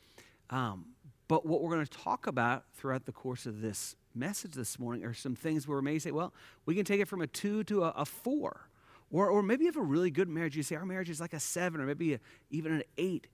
Um, 0.49 0.85
but 1.27 1.45
what 1.45 1.61
we're 1.61 1.71
going 1.71 1.85
to 1.85 1.97
talk 1.97 2.27
about 2.27 2.65
throughout 2.75 3.05
the 3.05 3.11
course 3.11 3.45
of 3.45 3.61
this 3.61 3.95
message 4.13 4.53
this 4.53 4.79
morning 4.79 5.03
are 5.03 5.13
some 5.13 5.35
things 5.35 5.67
where 5.67 5.81
maybe 5.81 5.99
say, 5.99 6.11
well, 6.11 6.33
we 6.65 6.75
can 6.75 6.85
take 6.85 7.01
it 7.01 7.07
from 7.07 7.21
a 7.21 7.27
two 7.27 7.63
to 7.65 7.83
a, 7.83 7.89
a 7.89 8.05
four. 8.05 8.69
Or, 9.11 9.29
or 9.29 9.41
maybe 9.41 9.65
you 9.65 9.71
have 9.71 9.77
a 9.77 9.81
really 9.81 10.11
good 10.11 10.29
marriage. 10.29 10.55
You 10.55 10.63
say, 10.63 10.75
our 10.75 10.85
marriage 10.85 11.09
is 11.09 11.19
like 11.19 11.33
a 11.33 11.39
seven 11.39 11.81
or 11.81 11.85
maybe 11.85 12.13
a, 12.13 12.19
even 12.49 12.73
an 12.73 12.83
eight. 12.97 13.27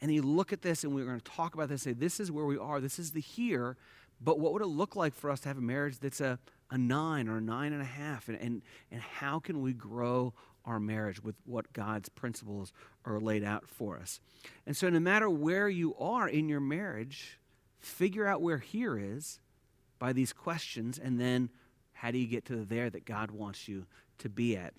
And 0.00 0.12
you 0.12 0.22
look 0.22 0.52
at 0.52 0.62
this, 0.62 0.84
and 0.84 0.94
we're 0.94 1.04
going 1.04 1.20
to 1.20 1.30
talk 1.30 1.54
about 1.54 1.68
this, 1.68 1.82
say, 1.82 1.92
this 1.92 2.20
is 2.20 2.32
where 2.32 2.46
we 2.46 2.56
are, 2.56 2.80
this 2.80 2.98
is 2.98 3.12
the 3.12 3.20
here, 3.20 3.76
but 4.20 4.38
what 4.38 4.52
would 4.52 4.62
it 4.62 4.66
look 4.66 4.96
like 4.96 5.14
for 5.14 5.30
us 5.30 5.40
to 5.40 5.48
have 5.48 5.58
a 5.58 5.62
marriage 5.62 5.98
that's 5.98 6.20
a, 6.20 6.38
a 6.70 6.78
nine 6.78 7.28
or 7.28 7.38
a 7.38 7.40
nine 7.40 7.72
and 7.72 7.82
a 7.82 7.86
half? 7.86 8.28
And, 8.28 8.38
and, 8.40 8.62
and 8.90 9.00
how 9.00 9.38
can 9.38 9.60
we 9.60 9.72
grow 9.72 10.32
our 10.64 10.78
marriage 10.78 11.22
with 11.22 11.36
what 11.44 11.72
God's 11.72 12.08
principles 12.08 12.72
are 13.04 13.20
laid 13.20 13.44
out 13.44 13.68
for 13.68 13.98
us? 13.98 14.20
And 14.66 14.76
so, 14.76 14.88
no 14.90 15.00
matter 15.00 15.28
where 15.28 15.68
you 15.68 15.94
are 15.96 16.28
in 16.28 16.48
your 16.48 16.60
marriage, 16.60 17.38
figure 17.78 18.26
out 18.26 18.42
where 18.42 18.58
here 18.58 18.98
is 18.98 19.40
by 19.98 20.12
these 20.12 20.32
questions, 20.32 20.98
and 20.98 21.18
then 21.20 21.50
how 21.92 22.10
do 22.10 22.18
you 22.18 22.26
get 22.26 22.44
to 22.46 22.56
the 22.56 22.64
there 22.64 22.90
that 22.90 23.04
God 23.04 23.30
wants 23.30 23.68
you 23.68 23.86
to 24.18 24.28
be 24.28 24.56
at? 24.56 24.74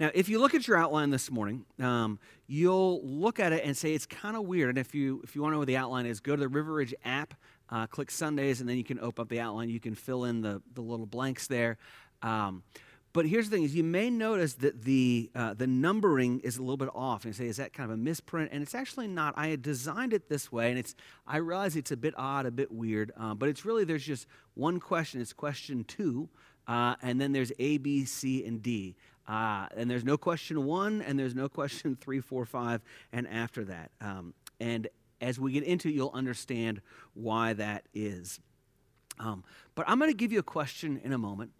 Now, 0.00 0.10
if 0.14 0.28
you 0.28 0.38
look 0.38 0.54
at 0.54 0.68
your 0.68 0.76
outline 0.76 1.10
this 1.10 1.30
morning, 1.30 1.64
um, 1.80 2.20
you'll 2.46 3.04
look 3.04 3.40
at 3.40 3.52
it 3.52 3.64
and 3.64 3.76
say 3.76 3.94
it's 3.94 4.06
kind 4.06 4.36
of 4.36 4.44
weird. 4.44 4.70
And 4.70 4.78
if 4.78 4.94
you 4.94 5.20
if 5.24 5.34
you 5.34 5.42
want 5.42 5.52
to 5.52 5.54
know 5.54 5.58
what 5.60 5.68
the 5.68 5.76
outline 5.76 6.06
is, 6.06 6.20
go 6.20 6.36
to 6.36 6.40
the 6.40 6.48
River 6.48 6.72
Ridge 6.72 6.94
app, 7.04 7.34
uh, 7.70 7.86
click 7.86 8.10
Sundays, 8.10 8.60
and 8.60 8.68
then 8.68 8.76
you 8.76 8.84
can 8.84 9.00
open 9.00 9.22
up 9.22 9.28
the 9.28 9.40
outline. 9.40 9.70
You 9.70 9.80
can 9.80 9.94
fill 9.94 10.24
in 10.24 10.40
the 10.40 10.62
the 10.74 10.82
little 10.82 11.06
blanks 11.06 11.48
there. 11.48 11.78
Um, 12.22 12.62
but 13.12 13.26
here's 13.26 13.48
the 13.50 13.56
thing: 13.56 13.64
is 13.64 13.74
you 13.74 13.82
may 13.82 14.10
notice 14.10 14.54
that 14.54 14.82
the 14.82 15.30
uh, 15.34 15.54
the 15.54 15.66
numbering 15.66 16.38
is 16.40 16.58
a 16.58 16.60
little 16.60 16.76
bit 16.76 16.90
off. 16.94 17.24
And 17.24 17.34
you 17.34 17.44
say, 17.44 17.48
is 17.48 17.56
that 17.56 17.72
kind 17.72 17.90
of 17.90 17.98
a 17.98 18.00
misprint? 18.00 18.50
And 18.52 18.62
it's 18.62 18.76
actually 18.76 19.08
not. 19.08 19.34
I 19.36 19.48
had 19.48 19.62
designed 19.62 20.12
it 20.12 20.28
this 20.28 20.52
way, 20.52 20.70
and 20.70 20.78
it's. 20.78 20.94
I 21.26 21.38
realize 21.38 21.74
it's 21.74 21.90
a 21.90 21.96
bit 21.96 22.14
odd, 22.16 22.46
a 22.46 22.52
bit 22.52 22.70
weird, 22.70 23.10
uh, 23.18 23.34
but 23.34 23.48
it's 23.48 23.64
really 23.64 23.84
there's 23.84 24.04
just 24.04 24.28
one 24.54 24.78
question. 24.78 25.20
It's 25.20 25.32
question 25.32 25.82
two, 25.82 26.28
uh, 26.68 26.94
and 27.02 27.20
then 27.20 27.32
there's 27.32 27.50
A, 27.58 27.78
B, 27.78 28.04
C, 28.04 28.44
and 28.44 28.62
D. 28.62 28.94
Uh, 29.28 29.66
and 29.76 29.90
there's 29.90 30.04
no 30.04 30.16
question 30.16 30.64
one, 30.64 31.02
and 31.02 31.18
there's 31.18 31.34
no 31.34 31.48
question 31.48 31.96
three, 32.00 32.20
four, 32.20 32.46
five, 32.46 32.80
and 33.12 33.28
after 33.28 33.64
that. 33.64 33.90
Um, 34.00 34.34
and 34.58 34.88
as 35.20 35.38
we 35.38 35.52
get 35.52 35.64
into 35.64 35.88
it, 35.88 35.94
you'll 35.94 36.10
understand 36.14 36.80
why 37.14 37.52
that 37.52 37.84
is. 37.94 38.40
Um, 39.20 39.44
but 39.74 39.84
I'm 39.88 39.98
going 39.98 40.10
to 40.10 40.16
give 40.16 40.32
you 40.32 40.38
a 40.38 40.44
question 40.44 41.00
in 41.04 41.12
a 41.12 41.18
moment 41.18 41.52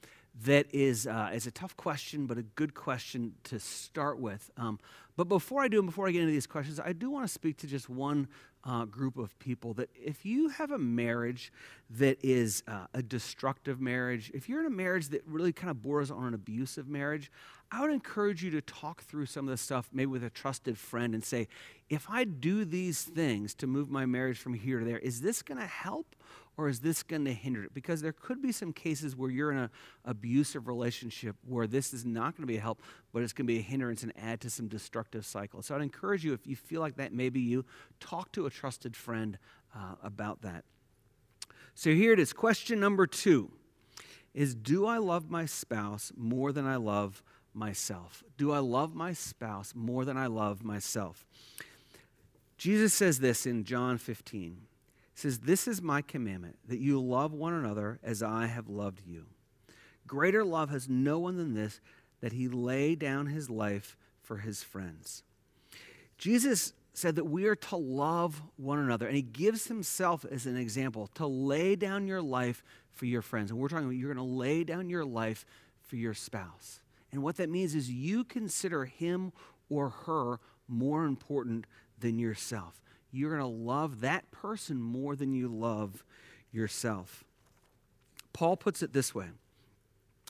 that 0.45 0.67
is, 0.73 1.07
uh, 1.07 1.31
is 1.35 1.47
a 1.47 1.51
tough 1.51 1.77
question, 1.77 2.27
but 2.27 2.39
a 2.39 2.43
good 2.43 2.75
question 2.75 3.35
to 3.45 3.59
start 3.59 4.21
with. 4.21 4.51
Um, 4.57 4.79
but 5.17 5.25
before 5.25 5.63
I 5.63 5.69
do, 5.69 5.79
and 5.79 5.87
before 5.87 6.07
I 6.07 6.13
get 6.13 6.21
into 6.23 6.33
these 6.33 6.47
questions, 6.47 6.79
I 6.79 6.93
do 6.93 7.11
want 7.11 7.27
to 7.27 7.33
speak 7.33 7.57
to 7.59 7.67
just 7.67 7.89
one 7.89 8.29
uh, 8.65 8.85
group 8.85 9.17
of 9.17 9.38
people 9.38 9.75
that 9.75 9.88
if 9.95 10.25
you 10.25 10.49
have 10.49 10.71
a 10.71 10.79
marriage 10.79 11.53
that 11.91 12.19
is 12.23 12.62
uh, 12.67 12.87
a 12.95 13.03
destructive 13.03 13.81
marriage, 13.81 14.31
if 14.35 14.49
you're 14.49 14.61
in 14.61 14.67
a 14.67 14.71
marriage 14.71 15.09
that 15.09 15.23
really 15.27 15.53
kind 15.53 15.71
of 15.71 15.83
borders 15.83 16.11
on 16.11 16.27
an 16.27 16.35
abusive 16.35 16.88
marriage, 16.88 17.31
I 17.71 17.83
would 17.83 17.91
encourage 17.91 18.43
you 18.43 18.50
to 18.53 18.61
talk 18.61 19.03
through 19.03 19.27
some 19.27 19.47
of 19.47 19.50
the 19.50 19.57
stuff, 19.57 19.91
maybe 19.93 20.07
with 20.07 20.25
a 20.25 20.31
trusted 20.31 20.79
friend, 20.79 21.15
and 21.15 21.23
say, 21.23 21.49
if 21.88 22.07
I 22.09 22.25
do 22.25 22.65
these 22.65 23.03
things 23.03 23.55
to 23.57 23.67
move 23.67 23.91
my 23.91 24.07
marriage 24.07 24.38
from 24.38 24.55
here 24.55 24.81
to 24.81 24.85
there, 24.85 24.99
is 24.99 25.21
this 25.21 25.43
going 25.43 25.61
to 25.61 25.67
help 25.67 26.17
or 26.57 26.69
is 26.69 26.81
this 26.81 27.03
going 27.03 27.25
to 27.25 27.33
hinder 27.33 27.65
it? 27.65 27.73
Because 27.73 28.03
there 28.03 28.13
could 28.13 28.43
be 28.43 28.53
some 28.53 28.73
cases 28.73 29.15
where 29.17 29.31
you're 29.31 29.53
in 29.53 29.59
an 29.59 29.71
abusive 30.05 30.67
relationship 30.67 31.37
where 31.47 31.67
this 31.67 31.95
is 31.95 32.05
not 32.05 32.37
going 32.37 32.43
to 32.43 32.47
be 32.47 32.57
a 32.57 32.61
help, 32.61 32.83
but 33.13 33.23
it's 33.23 33.33
going 33.33 33.47
to 33.47 33.53
be 33.53 33.59
a 33.59 33.63
hindrance 33.63 34.03
and 34.03 34.13
add 34.17 34.41
to 34.41 34.51
some 34.51 34.67
destructive 34.69 35.25
cycle. 35.25 35.63
So 35.63 35.75
I'd 35.75 35.83
encourage 35.83 36.25
you, 36.25 36.33
if 36.33 36.47
you 36.47 36.57
feel 36.57 36.81
like 36.81 36.97
that 36.97 37.13
may 37.13 37.29
be 37.29 37.41
you, 37.41 37.65
talk 38.01 38.33
to 38.33 38.47
a 38.47 38.51
trusted 38.51 38.97
friend 38.97 39.39
uh, 39.75 39.95
about 40.03 40.43
that. 40.43 40.65
So 41.75 41.91
here 41.91 42.13
it 42.13 42.19
is. 42.19 42.33
Question 42.33 42.81
number 42.81 43.07
two 43.07 43.53
is 44.35 44.55
Do 44.55 44.87
I 44.87 44.99
love 44.99 45.31
my 45.31 45.47
spouse 45.47 46.13
more 46.17 46.53
than 46.53 46.67
I 46.67 46.77
love 46.77 47.23
myself? 47.55 48.25
Do 48.37 48.53
I 48.53 48.59
love 48.59 48.95
my 48.95 49.13
spouse 49.13 49.75
more 49.77 50.05
than 50.05 50.17
I 50.17 50.27
love 50.27 50.65
myself? 50.65 51.25
Jesus 52.57 52.93
says 52.93 53.21
this 53.21 53.47
in 53.47 53.65
John 53.65 53.99
15. 53.99 54.59
Says, 55.19 55.41
This 55.41 55.67
is 55.67 55.83
my 55.83 56.01
commandment, 56.01 56.59
that 56.69 56.79
you 56.79 57.01
love 57.01 57.33
one 57.33 57.53
another 57.53 57.99
as 58.05 58.23
I 58.23 58.47
have 58.47 58.69
loved 58.69 59.03
you. 59.05 59.27
Greater 60.07 60.45
love 60.45 60.71
has 60.71 60.89
no 60.89 61.19
one 61.19 61.37
than 61.37 61.55
this, 61.55 61.81
that 62.21 62.31
he 62.31 62.47
lay 62.47 62.95
down 62.95 63.27
his 63.27 63.51
life 63.51 63.97
for 64.23 64.37
his 64.37 64.63
friends. 64.63 65.25
Jesus 66.19 66.73
said 66.93 67.17
that 67.17 67.25
we 67.25 67.47
are 67.47 67.57
to 67.57 67.77
love 67.77 68.41
one 68.57 68.79
another, 68.79 69.09
and 69.09 69.17
he 69.17 69.23
gives 69.23 69.67
himself 69.67 70.25
as 70.31 70.47
an 70.47 70.57
example 70.57 71.09
to 71.15 71.27
lay 71.27 71.75
down 71.75 72.07
your 72.07 72.23
life 72.23 72.63
for 72.93 73.07
your 73.07 73.23
friends. 73.23 73.51
And 73.51 73.59
we're 73.59 73.67
talking 73.67 73.87
about 73.87 73.97
you're 73.97 74.15
going 74.15 74.25
to 74.25 74.35
lay 74.35 74.63
down 74.63 74.89
your 74.89 75.05
life 75.05 75.45
for 75.89 75.97
your 75.97 76.15
spouse. 76.15 76.79
And 77.11 77.25
what 77.25 77.39
that 77.39 77.51
means 77.51 77.75
is 77.75 77.91
you 77.91 78.23
consider 78.23 78.85
him 78.85 79.33
or 79.69 79.89
her 79.89 80.39
more 80.69 81.07
important 81.07 81.67
than 81.99 82.21
yourself. 82.21 82.81
You're 83.11 83.31
going 83.37 83.41
to 83.41 83.47
love 83.47 84.00
that 84.00 84.31
person 84.31 84.81
more 84.81 85.17
than 85.17 85.33
you 85.33 85.49
love 85.49 86.05
yourself. 86.53 87.25
Paul 88.33 88.57
puts 88.57 88.83
it 88.83 88.93
this 88.93 89.15
way 89.15 89.29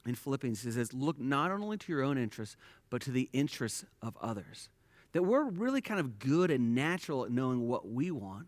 in 0.06 0.14
Philippians 0.14 0.62
he 0.62 0.70
says, 0.70 0.92
Look 0.92 1.18
not 1.18 1.50
only 1.50 1.76
to 1.76 1.92
your 1.92 2.02
own 2.02 2.18
interests, 2.18 2.56
but 2.90 3.02
to 3.02 3.10
the 3.10 3.28
interests 3.32 3.84
of 4.02 4.16
others. 4.20 4.68
That 5.12 5.22
we're 5.22 5.44
really 5.44 5.80
kind 5.80 6.00
of 6.00 6.18
good 6.18 6.50
and 6.50 6.74
natural 6.74 7.24
at 7.24 7.30
knowing 7.30 7.66
what 7.66 7.88
we 7.88 8.10
want. 8.10 8.46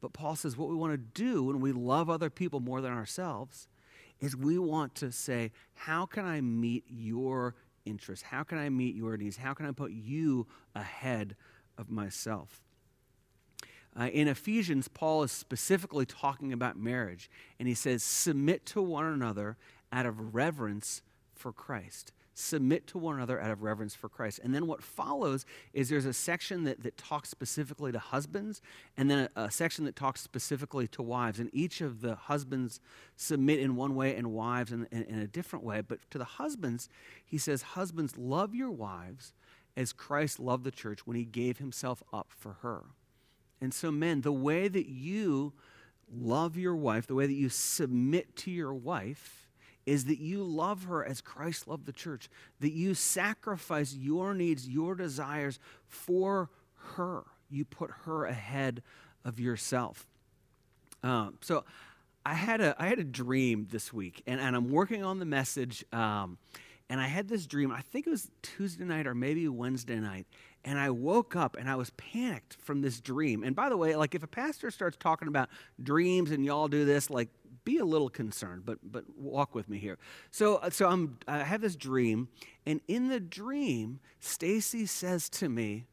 But 0.00 0.12
Paul 0.12 0.36
says 0.36 0.56
what 0.56 0.68
we 0.68 0.74
want 0.74 0.92
to 0.92 1.22
do 1.22 1.44
when 1.44 1.60
we 1.60 1.72
love 1.72 2.10
other 2.10 2.30
people 2.30 2.60
more 2.60 2.80
than 2.80 2.92
ourselves 2.92 3.68
is 4.20 4.36
we 4.36 4.58
want 4.58 4.94
to 4.96 5.12
say, 5.12 5.52
How 5.74 6.06
can 6.06 6.24
I 6.24 6.40
meet 6.40 6.84
your 6.88 7.54
interests? 7.84 8.24
How 8.24 8.42
can 8.42 8.58
I 8.58 8.68
meet 8.68 8.94
your 8.94 9.16
needs? 9.16 9.36
How 9.36 9.54
can 9.54 9.66
I 9.66 9.72
put 9.72 9.92
you 9.92 10.46
ahead 10.74 11.36
of 11.78 11.90
myself? 11.90 12.62
Uh, 13.98 14.04
in 14.04 14.26
Ephesians, 14.26 14.88
Paul 14.88 15.22
is 15.22 15.32
specifically 15.32 16.06
talking 16.06 16.52
about 16.52 16.78
marriage, 16.78 17.30
and 17.58 17.68
he 17.68 17.74
says, 17.74 18.02
Submit 18.02 18.64
to 18.66 18.82
one 18.82 19.04
another 19.04 19.56
out 19.92 20.06
of 20.06 20.34
reverence 20.34 21.02
for 21.34 21.52
Christ 21.52 22.12
submit 22.34 22.86
to 22.86 22.98
one 22.98 23.16
another 23.16 23.40
out 23.40 23.50
of 23.50 23.62
reverence 23.62 23.94
for 23.94 24.08
Christ. 24.08 24.40
And 24.42 24.54
then 24.54 24.66
what 24.66 24.82
follows 24.82 25.44
is 25.72 25.88
there's 25.88 26.06
a 26.06 26.12
section 26.12 26.64
that, 26.64 26.82
that 26.82 26.96
talks 26.96 27.28
specifically 27.28 27.92
to 27.92 27.98
husbands, 27.98 28.62
and 28.96 29.10
then 29.10 29.28
a, 29.36 29.42
a, 29.42 29.50
section 29.50 29.84
that 29.84 29.96
talks 29.96 30.20
specifically 30.20 30.88
to 30.88 31.02
wives. 31.02 31.38
And 31.38 31.50
each 31.52 31.80
of 31.80 32.00
the 32.00 32.14
husbands 32.14 32.80
submit 33.16 33.60
in 33.60 33.76
one 33.76 33.94
way 33.94 34.16
and 34.16 34.32
wives 34.32 34.72
in, 34.72 34.86
in, 34.90 35.02
in 35.04 35.18
a 35.18 35.26
different 35.26 35.64
way. 35.64 35.82
But 35.82 35.98
to 36.10 36.18
the 36.18 36.24
husbands, 36.24 36.88
he 37.24 37.38
says, 37.38 37.62
Husbands, 37.62 38.16
love 38.16 38.54
your 38.54 38.70
wives 38.70 39.34
as 39.76 39.92
Christ 39.92 40.38
loved 40.38 40.64
the 40.64 40.70
church 40.70 41.06
when 41.06 41.16
he 41.16 41.24
gave 41.24 41.58
himself 41.58 42.02
up 42.12 42.28
for 42.30 42.56
her. 42.62 42.82
And 43.62 43.72
so, 43.72 43.92
men, 43.92 44.22
the 44.22 44.32
way 44.32 44.66
that 44.66 44.88
you 44.88 45.52
love 46.12 46.56
your 46.56 46.74
wife, 46.74 47.06
the 47.06 47.14
way 47.14 47.26
that 47.26 47.32
you 47.32 47.48
submit 47.48 48.34
to 48.38 48.50
your 48.50 48.74
wife, 48.74 49.48
is 49.86 50.06
that 50.06 50.18
you 50.18 50.42
love 50.42 50.84
her 50.84 51.04
as 51.04 51.20
Christ 51.20 51.68
loved 51.68 51.86
the 51.86 51.92
church, 51.92 52.28
that 52.58 52.72
you 52.72 52.94
sacrifice 52.94 53.94
your 53.94 54.34
needs, 54.34 54.68
your 54.68 54.96
desires 54.96 55.60
for 55.86 56.50
her. 56.96 57.22
You 57.50 57.64
put 57.64 57.90
her 58.04 58.26
ahead 58.26 58.82
of 59.24 59.38
yourself. 59.38 60.06
Um, 61.04 61.38
so 61.40 61.64
I 62.26 62.34
had, 62.34 62.60
a, 62.60 62.74
I 62.80 62.88
had 62.88 62.98
a 62.98 63.04
dream 63.04 63.68
this 63.70 63.92
week, 63.92 64.22
and, 64.26 64.40
and 64.40 64.56
I'm 64.56 64.72
working 64.72 65.04
on 65.04 65.20
the 65.20 65.24
message. 65.24 65.84
Um, 65.92 66.38
and 66.88 67.00
I 67.00 67.06
had 67.06 67.28
this 67.28 67.46
dream, 67.46 67.70
I 67.70 67.80
think 67.80 68.06
it 68.06 68.10
was 68.10 68.30
Tuesday 68.42 68.84
night 68.84 69.06
or 69.06 69.14
maybe 69.14 69.48
Wednesday 69.48 69.98
night. 69.98 70.26
And 70.64 70.78
I 70.78 70.90
woke 70.90 71.34
up 71.34 71.56
and 71.58 71.68
I 71.68 71.74
was 71.74 71.90
panicked 71.90 72.56
from 72.60 72.82
this 72.82 73.00
dream. 73.00 73.42
And 73.42 73.56
by 73.56 73.68
the 73.68 73.76
way, 73.76 73.96
like 73.96 74.14
if 74.14 74.22
a 74.22 74.28
pastor 74.28 74.70
starts 74.70 74.96
talking 74.96 75.28
about 75.28 75.48
dreams 75.82 76.30
and 76.30 76.44
y'all 76.44 76.68
do 76.68 76.84
this, 76.84 77.10
like 77.10 77.28
be 77.64 77.78
a 77.78 77.84
little 77.84 78.08
concerned, 78.08 78.64
but 78.64 78.78
but 78.82 79.04
walk 79.16 79.54
with 79.54 79.68
me 79.68 79.78
here. 79.78 79.98
So 80.30 80.56
uh, 80.56 80.70
so 80.70 80.88
I'm 80.88 81.18
I 81.28 81.38
have 81.38 81.60
this 81.60 81.76
dream, 81.76 82.28
and 82.66 82.80
in 82.88 83.08
the 83.08 83.20
dream, 83.20 84.00
Stacy 84.20 84.86
says 84.86 85.28
to 85.30 85.48
me, 85.48 85.84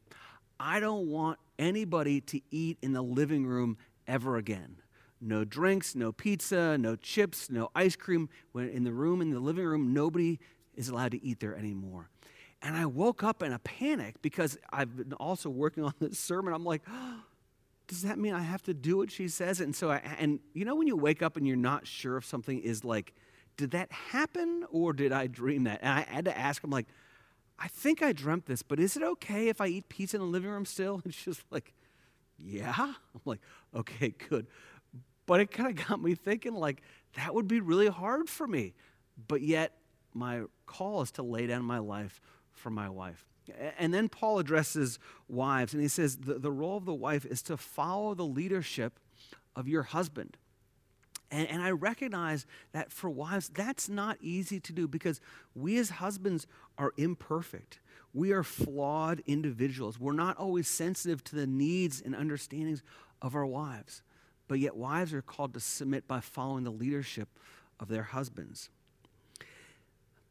"I 0.58 0.80
don't 0.80 1.08
want 1.08 1.38
anybody 1.58 2.20
to 2.22 2.40
eat 2.50 2.78
in 2.82 2.92
the 2.92 3.02
living 3.02 3.46
room 3.46 3.76
ever 4.06 4.36
again." 4.36 4.76
No 5.20 5.44
drinks, 5.44 5.94
no 5.94 6.12
pizza, 6.12 6.78
no 6.78 6.96
chips, 6.96 7.50
no 7.50 7.70
ice 7.74 7.94
cream. 7.94 8.28
When 8.52 8.68
in 8.68 8.84
the 8.84 8.92
room, 8.92 9.20
in 9.20 9.30
the 9.30 9.40
living 9.40 9.64
room, 9.64 9.92
nobody 9.92 10.38
is 10.74 10.88
allowed 10.88 11.12
to 11.12 11.24
eat 11.24 11.40
there 11.40 11.56
anymore. 11.56 12.08
And 12.62 12.76
I 12.76 12.86
woke 12.86 13.22
up 13.22 13.42
in 13.42 13.52
a 13.52 13.58
panic 13.58 14.20
because 14.22 14.58
I've 14.72 14.96
been 14.96 15.12
also 15.14 15.48
working 15.48 15.84
on 15.90 15.94
this 16.00 16.18
sermon. 16.18 16.52
I'm 16.52 16.64
like, 16.64 16.82
oh, 16.88 17.20
does 17.86 18.02
that 18.02 18.18
mean 18.18 18.34
I 18.34 18.42
have 18.42 18.62
to 18.64 18.74
do 18.74 18.98
what 18.98 19.10
she 19.10 19.26
says? 19.26 19.60
And 19.60 19.74
so, 19.74 19.90
I, 19.90 19.96
and 20.18 20.38
you 20.54 20.64
know, 20.64 20.76
when 20.76 20.86
you 20.86 20.96
wake 20.96 21.22
up 21.22 21.36
and 21.36 21.44
you're 21.44 21.56
not 21.56 21.88
sure 21.88 22.16
if 22.16 22.24
something 22.24 22.60
is 22.60 22.84
like, 22.84 23.12
did 23.56 23.72
that 23.72 23.90
happen 23.90 24.64
or 24.70 24.92
did 24.92 25.12
I 25.12 25.26
dream 25.26 25.64
that? 25.64 25.80
And 25.82 25.92
I 25.92 26.02
had 26.02 26.24
to 26.26 26.38
ask 26.38 26.62
him, 26.62 26.70
like, 26.70 26.86
I 27.58 27.66
think 27.68 28.00
I 28.00 28.12
dreamt 28.12 28.46
this, 28.46 28.62
but 28.62 28.78
is 28.78 28.96
it 28.96 29.02
okay 29.02 29.48
if 29.48 29.60
I 29.60 29.66
eat 29.66 29.88
pizza 29.88 30.16
in 30.16 30.22
the 30.22 30.28
living 30.28 30.50
room 30.50 30.64
still? 30.64 31.00
And 31.04 31.12
she's 31.12 31.42
like, 31.50 31.74
yeah. 32.38 32.74
I'm 32.78 33.20
like, 33.24 33.40
okay, 33.74 34.14
good. 34.28 34.46
But 35.26 35.40
it 35.40 35.50
kind 35.50 35.78
of 35.78 35.86
got 35.88 36.00
me 36.00 36.14
thinking, 36.14 36.54
like, 36.54 36.82
that 37.16 37.34
would 37.34 37.48
be 37.48 37.60
really 37.60 37.88
hard 37.88 38.28
for 38.28 38.46
me. 38.46 38.74
But 39.28 39.42
yet, 39.42 39.72
my 40.14 40.42
call 40.66 41.02
is 41.02 41.10
to 41.12 41.22
lay 41.22 41.46
down 41.46 41.64
my 41.64 41.78
life 41.78 42.20
for 42.52 42.70
my 42.70 42.88
wife. 42.88 43.26
And 43.78 43.92
then 43.92 44.08
Paul 44.08 44.38
addresses 44.38 44.98
wives, 45.28 45.72
and 45.72 45.82
he 45.82 45.88
says 45.88 46.18
the, 46.18 46.34
the 46.34 46.52
role 46.52 46.76
of 46.76 46.84
the 46.84 46.94
wife 46.94 47.24
is 47.24 47.42
to 47.42 47.56
follow 47.56 48.14
the 48.14 48.24
leadership 48.24 49.00
of 49.56 49.66
your 49.66 49.82
husband. 49.82 50.36
And, 51.32 51.48
and, 51.48 51.62
I 51.62 51.70
recognize 51.70 52.44
that 52.72 52.92
for 52.92 53.08
wives, 53.08 53.48
that's 53.48 53.88
not 53.88 54.18
easy 54.20 54.58
to 54.60 54.72
do 54.72 54.88
because 54.88 55.20
we 55.54 55.78
as 55.78 55.90
husbands 55.90 56.46
are 56.76 56.92
imperfect. 56.96 57.78
We 58.12 58.32
are 58.32 58.42
flawed 58.42 59.22
individuals. 59.26 60.00
We're 60.00 60.12
not 60.12 60.36
always 60.36 60.66
sensitive 60.66 61.22
to 61.24 61.36
the 61.36 61.46
needs 61.46 62.00
and 62.00 62.16
understandings 62.16 62.82
of 63.22 63.36
our 63.36 63.46
wives. 63.46 64.02
But 64.48 64.58
yet, 64.58 64.76
wives 64.76 65.14
are 65.14 65.22
called 65.22 65.54
to 65.54 65.60
submit 65.60 66.08
by 66.08 66.18
following 66.18 66.64
the 66.64 66.72
leadership 66.72 67.28
of 67.78 67.86
their 67.86 68.02
husbands. 68.02 68.68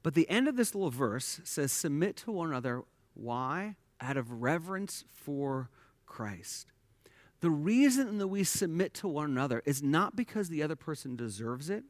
But 0.01 0.13
the 0.13 0.29
end 0.29 0.47
of 0.47 0.55
this 0.55 0.73
little 0.73 0.91
verse 0.91 1.41
says, 1.43 1.71
Submit 1.71 2.15
to 2.17 2.31
one 2.31 2.49
another 2.49 2.83
why? 3.13 3.75
Out 4.01 4.17
of 4.17 4.41
reverence 4.41 5.03
for 5.11 5.69
Christ. 6.05 6.71
The 7.41 7.49
reason 7.49 8.17
that 8.17 8.27
we 8.27 8.43
submit 8.43 8.93
to 8.95 9.07
one 9.07 9.29
another 9.29 9.61
is 9.65 9.81
not 9.81 10.15
because 10.15 10.49
the 10.49 10.63
other 10.63 10.75
person 10.75 11.15
deserves 11.15 11.69
it, 11.69 11.83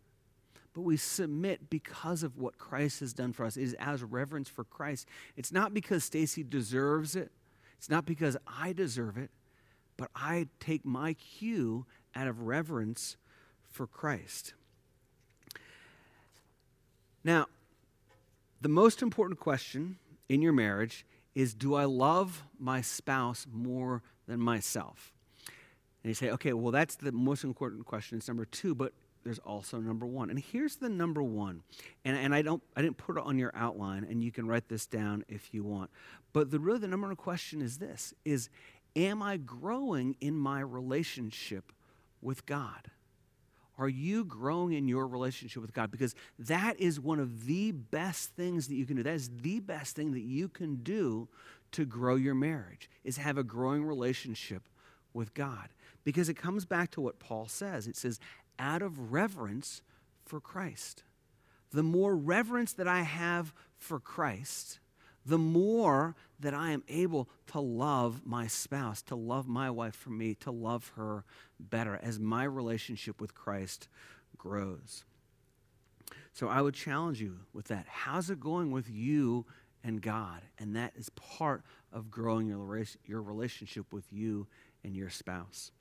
but 0.74 0.82
we 0.82 0.98
submit 0.98 1.70
because 1.70 2.22
of 2.22 2.38
what 2.38 2.58
Christ 2.58 3.00
has 3.00 3.14
done 3.14 3.34
for 3.34 3.46
us. 3.46 3.58
It 3.58 3.64
is 3.64 3.74
as 3.76 4.04
reverence 4.04 4.50
for 4.50 4.64
Christ. 4.64 5.08
It's 5.36 5.52
not 5.52 5.74
because 5.74 6.04
Stacy 6.04 6.44
deserves 6.44 7.16
it, 7.16 7.32
it's 7.78 7.90
not 7.90 8.06
because 8.06 8.38
I 8.48 8.74
deserve 8.74 9.18
it, 9.18 9.32
but 9.98 10.10
I 10.16 10.48
take 10.60 10.86
my 10.86 11.14
cue 11.14 11.86
out 12.16 12.28
of 12.28 12.42
reverence 12.42 13.18
for 13.70 13.88
Christ. 13.88 14.54
Now, 17.24 17.48
the 18.62 18.70
most 18.70 19.02
important 19.02 19.40
question 19.40 19.98
in 20.28 20.42
your 20.42 20.54
marriage 20.54 21.06
is 21.36 21.54
do 21.54 21.76
I 21.76 21.86
love 21.86 22.44
my 22.60 22.82
spouse 22.82 23.46
more 23.52 24.04
than 24.28 24.40
myself? 24.40 25.14
And 26.04 26.10
you 26.10 26.14
say, 26.14 26.30
okay, 26.32 26.54
well, 26.54 26.72
that's 26.72 26.96
the 26.96 27.12
most 27.12 27.44
important 27.44 27.86
question. 27.86 28.18
It's 28.18 28.28
number 28.28 28.46
two, 28.46 28.74
but 28.74 28.94
there's 29.24 29.40
also 29.40 29.80
number 29.80 30.06
one. 30.06 30.30
And 30.30 30.40
here's 30.40 30.78
the 30.78 30.90
number 30.90 31.22
one. 31.22 31.62
And, 32.06 32.18
and 32.18 32.34
I 32.34 32.42
don't 32.42 32.64
I 32.76 32.82
didn't 32.82 32.98
put 32.98 33.18
it 33.18 33.24
on 33.24 33.38
your 33.38 33.52
outline, 33.54 34.06
and 34.10 34.24
you 34.24 34.32
can 34.32 34.48
write 34.48 34.70
this 34.70 34.86
down 34.86 35.26
if 35.28 35.54
you 35.54 35.64
want. 35.64 35.90
But 36.32 36.52
the 36.52 36.60
really 36.60 36.80
the 36.80 36.88
number 36.88 37.08
one 37.08 37.16
question 37.16 37.62
is 37.62 37.78
this 37.78 38.14
is 38.24 38.50
am 38.96 39.22
I 39.22 39.38
growing 39.38 40.16
in 40.22 40.36
my 40.36 40.62
relationship 40.62 41.72
with 42.22 42.46
God? 42.46 42.92
Are 43.80 43.88
you 43.90 44.26
growing 44.26 44.74
in 44.74 44.90
your 44.90 45.08
relationship 45.08 45.62
with 45.62 45.74
God? 45.74 45.90
Because 45.90 46.14
that 46.38 46.78
is 46.80 47.00
one 47.00 47.20
of 47.20 47.46
the 47.46 47.72
best 47.72 48.36
things 48.36 48.68
that 48.68 48.76
you 48.76 48.86
can 48.86 48.98
do. 48.98 49.04
That 49.04 49.14
is 49.14 49.30
the 49.42 49.62
best 49.62 49.96
thing 49.96 50.12
that 50.12 50.22
you 50.22 50.50
can 50.50 50.84
do 50.84 51.30
to 51.72 51.86
grow 51.86 52.16
your 52.16 52.36
marriage, 52.36 52.90
is 53.04 53.18
have 53.18 53.38
a 53.38 53.44
growing 53.44 53.86
relationship 53.86 54.64
with 55.14 55.34
God. 55.34 55.70
Because 56.04 56.28
it 56.28 56.34
comes 56.34 56.66
back 56.66 56.92
to 56.92 57.02
what 57.02 57.20
Paul 57.20 57.48
says. 57.48 57.88
It 57.88 57.96
says, 57.96 58.20
out 58.58 58.82
of 58.82 59.14
reverence 59.14 59.82
for 60.26 60.42
Christ. 60.42 61.04
The 61.72 61.84
more 61.84 62.16
reverence 62.16 62.74
that 62.74 62.88
I 62.88 63.04
have 63.04 63.54
for 63.78 64.00
Christ, 64.00 64.80
the 65.26 65.38
more 65.38 66.16
that 66.40 66.54
I 66.54 66.72
am 66.72 66.84
able 66.88 67.30
to 67.48 67.60
love 67.60 68.26
my 68.26 68.48
spouse, 68.48 69.02
to 69.04 69.16
love 69.16 69.48
my 69.48 69.70
wife 69.70 69.96
for 69.96 70.10
me, 70.10 70.34
to 70.36 70.52
love 70.52 70.94
her 70.96 71.26
better 71.60 72.00
as 72.02 72.20
my 72.20 72.44
relationship 72.44 73.20
with 73.20 73.36
Christ 73.36 73.88
grows. 74.38 75.04
So 76.34 76.48
I 76.48 76.62
would 76.62 76.74
challenge 76.74 77.22
you 77.22 77.40
with 77.54 77.66
that. 77.68 77.86
How's 77.88 78.30
it 78.30 78.40
going 78.40 78.72
with 78.72 78.90
you 78.90 79.46
and 79.84 80.02
God? 80.02 80.42
And 80.58 80.76
that 80.76 80.94
is 80.96 81.10
part 81.10 81.64
of 81.92 82.10
growing 82.10 82.48
your, 82.48 82.84
your 83.06 83.22
relationship 83.22 83.92
with 83.92 84.06
you 84.12 84.48
and 84.84 84.96
your 84.96 85.10
spouse. 85.10 85.72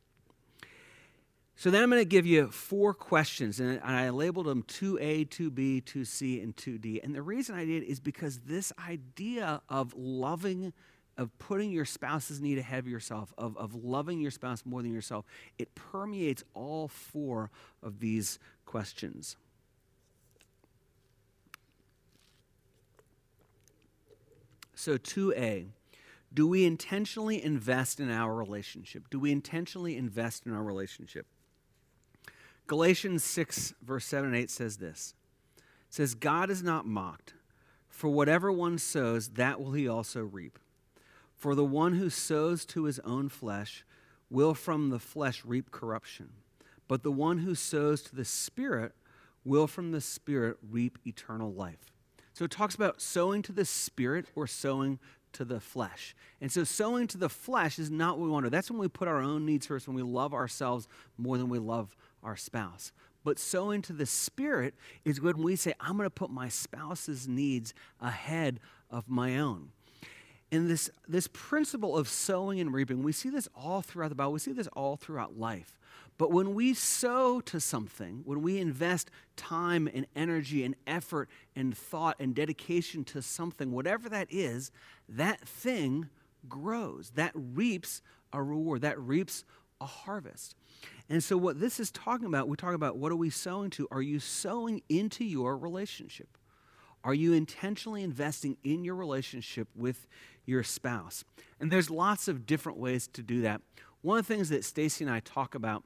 So 1.58 1.72
then 1.72 1.82
I'm 1.82 1.90
going 1.90 2.00
to 2.00 2.04
give 2.04 2.24
you 2.24 2.52
four 2.52 2.94
questions, 2.94 3.58
and 3.58 3.80
I 3.82 4.10
labeled 4.10 4.46
them 4.46 4.62
2A, 4.62 5.28
2B, 5.28 5.82
2C, 5.82 6.40
and 6.40 6.54
2D. 6.54 7.02
And 7.02 7.12
the 7.12 7.20
reason 7.20 7.56
I 7.56 7.64
did 7.64 7.82
is 7.82 7.98
because 7.98 8.38
this 8.46 8.72
idea 8.88 9.60
of 9.68 9.92
loving, 9.96 10.72
of 11.16 11.36
putting 11.40 11.72
your 11.72 11.84
spouse's 11.84 12.40
need 12.40 12.58
ahead 12.58 12.78
of 12.78 12.86
yourself, 12.86 13.34
of, 13.36 13.56
of 13.56 13.74
loving 13.74 14.20
your 14.20 14.30
spouse 14.30 14.62
more 14.64 14.82
than 14.82 14.92
yourself, 14.92 15.24
it 15.58 15.74
permeates 15.74 16.44
all 16.54 16.86
four 16.86 17.50
of 17.82 17.98
these 17.98 18.38
questions. 18.64 19.36
So, 24.76 24.96
2A, 24.96 25.66
do 26.32 26.46
we 26.46 26.64
intentionally 26.64 27.42
invest 27.42 27.98
in 27.98 28.12
our 28.12 28.32
relationship? 28.32 29.10
Do 29.10 29.18
we 29.18 29.32
intentionally 29.32 29.96
invest 29.96 30.46
in 30.46 30.54
our 30.54 30.62
relationship? 30.62 31.26
Galatians 32.68 33.24
6, 33.24 33.74
verse 33.82 34.04
7 34.04 34.28
and 34.28 34.36
8 34.36 34.50
says 34.50 34.76
this 34.76 35.14
It 35.56 35.64
says, 35.88 36.14
God 36.14 36.50
is 36.50 36.62
not 36.62 36.86
mocked, 36.86 37.32
for 37.88 38.08
whatever 38.08 38.52
one 38.52 38.78
sows, 38.78 39.30
that 39.30 39.58
will 39.58 39.72
he 39.72 39.88
also 39.88 40.20
reap. 40.20 40.58
For 41.34 41.54
the 41.54 41.64
one 41.64 41.94
who 41.94 42.10
sows 42.10 42.64
to 42.66 42.84
his 42.84 42.98
own 43.00 43.30
flesh 43.30 43.84
will 44.28 44.52
from 44.52 44.90
the 44.90 44.98
flesh 44.98 45.44
reap 45.46 45.70
corruption, 45.70 46.30
but 46.88 47.02
the 47.02 47.10
one 47.10 47.38
who 47.38 47.54
sows 47.54 48.02
to 48.02 48.14
the 48.14 48.24
Spirit 48.24 48.92
will 49.44 49.66
from 49.66 49.90
the 49.92 50.00
Spirit 50.02 50.58
reap 50.70 50.98
eternal 51.06 51.52
life. 51.52 51.92
So 52.34 52.44
it 52.44 52.50
talks 52.50 52.74
about 52.74 53.00
sowing 53.00 53.40
to 53.42 53.52
the 53.52 53.64
Spirit 53.64 54.26
or 54.36 54.46
sowing 54.46 54.98
to 55.32 55.44
the 55.44 55.60
flesh. 55.60 56.14
And 56.40 56.52
so 56.52 56.64
sowing 56.64 57.06
to 57.08 57.18
the 57.18 57.28
flesh 57.28 57.78
is 57.78 57.90
not 57.90 58.18
what 58.18 58.24
we 58.24 58.30
want 58.30 58.44
to. 58.44 58.50
That's 58.50 58.70
when 58.70 58.80
we 58.80 58.88
put 58.88 59.08
our 59.08 59.22
own 59.22 59.46
needs 59.46 59.66
first, 59.66 59.88
when 59.88 59.96
we 59.96 60.02
love 60.02 60.34
ourselves 60.34 60.86
more 61.16 61.38
than 61.38 61.48
we 61.48 61.58
love 61.58 61.96
our 62.22 62.36
spouse. 62.36 62.92
But 63.24 63.38
sowing 63.38 63.82
to 63.82 63.92
the 63.92 64.06
Spirit 64.06 64.74
is 65.04 65.20
when 65.20 65.38
we 65.38 65.56
say, 65.56 65.74
I'm 65.80 65.96
going 65.96 66.06
to 66.06 66.10
put 66.10 66.30
my 66.30 66.48
spouse's 66.48 67.28
needs 67.28 67.74
ahead 68.00 68.60
of 68.90 69.08
my 69.08 69.38
own. 69.38 69.70
And 70.50 70.70
this, 70.70 70.88
this 71.06 71.28
principle 71.30 71.96
of 71.96 72.08
sowing 72.08 72.58
and 72.58 72.72
reaping, 72.72 73.02
we 73.02 73.12
see 73.12 73.28
this 73.28 73.48
all 73.54 73.82
throughout 73.82 74.08
the 74.08 74.14
Bible, 74.14 74.32
we 74.32 74.38
see 74.38 74.52
this 74.52 74.68
all 74.68 74.96
throughout 74.96 75.38
life. 75.38 75.78
But 76.16 76.32
when 76.32 76.54
we 76.54 76.74
sow 76.74 77.40
to 77.42 77.60
something, 77.60 78.22
when 78.24 78.42
we 78.42 78.58
invest 78.58 79.10
time 79.36 79.88
and 79.92 80.06
energy 80.16 80.64
and 80.64 80.74
effort 80.86 81.28
and 81.54 81.76
thought 81.76 82.16
and 82.18 82.34
dedication 82.34 83.04
to 83.04 83.22
something, 83.22 83.70
whatever 83.72 84.08
that 84.08 84.26
is, 84.30 84.72
that 85.08 85.40
thing 85.46 86.08
grows. 86.48 87.12
That 87.14 87.32
reaps 87.34 88.02
a 88.32 88.42
reward, 88.42 88.82
that 88.82 88.98
reaps 88.98 89.44
a 89.80 89.86
harvest. 89.86 90.54
And 91.08 91.22
so, 91.22 91.36
what 91.36 91.60
this 91.60 91.80
is 91.80 91.90
talking 91.90 92.26
about, 92.26 92.48
we 92.48 92.56
talk 92.56 92.74
about 92.74 92.96
what 92.96 93.12
are 93.12 93.16
we 93.16 93.30
sowing 93.30 93.70
to? 93.70 93.88
Are 93.90 94.02
you 94.02 94.20
sowing 94.20 94.82
into 94.88 95.24
your 95.24 95.56
relationship? 95.56 96.28
Are 97.04 97.14
you 97.14 97.32
intentionally 97.32 98.02
investing 98.02 98.56
in 98.64 98.84
your 98.84 98.96
relationship 98.96 99.68
with 99.74 100.06
your 100.44 100.62
spouse? 100.62 101.24
And 101.60 101.70
there's 101.70 101.90
lots 101.90 102.28
of 102.28 102.46
different 102.46 102.78
ways 102.78 103.06
to 103.08 103.22
do 103.22 103.42
that. 103.42 103.60
One 104.02 104.18
of 104.18 104.26
the 104.26 104.34
things 104.34 104.48
that 104.50 104.64
Stacy 104.64 105.04
and 105.04 105.12
I 105.12 105.20
talk 105.20 105.54
about 105.54 105.84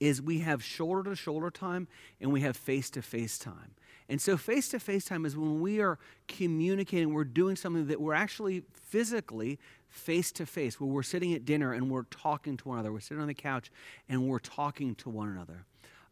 is 0.00 0.22
we 0.22 0.40
have 0.40 0.62
shoulder 0.62 1.02
to 1.10 1.16
shoulder 1.16 1.50
time 1.50 1.88
and 2.20 2.32
we 2.32 2.40
have 2.42 2.56
face 2.56 2.88
to 2.90 3.02
face 3.02 3.38
time. 3.38 3.72
And 4.08 4.20
so, 4.20 4.36
face 4.36 4.68
to 4.70 4.80
face 4.80 5.04
time 5.04 5.26
is 5.26 5.36
when 5.36 5.60
we 5.60 5.80
are 5.80 5.98
communicating, 6.28 7.12
we're 7.12 7.24
doing 7.24 7.56
something 7.56 7.88
that 7.88 8.00
we're 8.00 8.14
actually 8.14 8.62
physically 8.72 9.58
face 9.88 10.30
to 10.32 10.46
face, 10.46 10.80
where 10.80 10.88
we're 10.88 11.02
sitting 11.02 11.32
at 11.34 11.44
dinner 11.44 11.72
and 11.72 11.90
we're 11.90 12.04
talking 12.04 12.56
to 12.58 12.68
one 12.68 12.78
another. 12.78 12.92
We're 12.92 13.00
sitting 13.00 13.20
on 13.20 13.28
the 13.28 13.34
couch 13.34 13.70
and 14.08 14.28
we're 14.28 14.38
talking 14.38 14.94
to 14.96 15.10
one 15.10 15.28
another. 15.28 15.64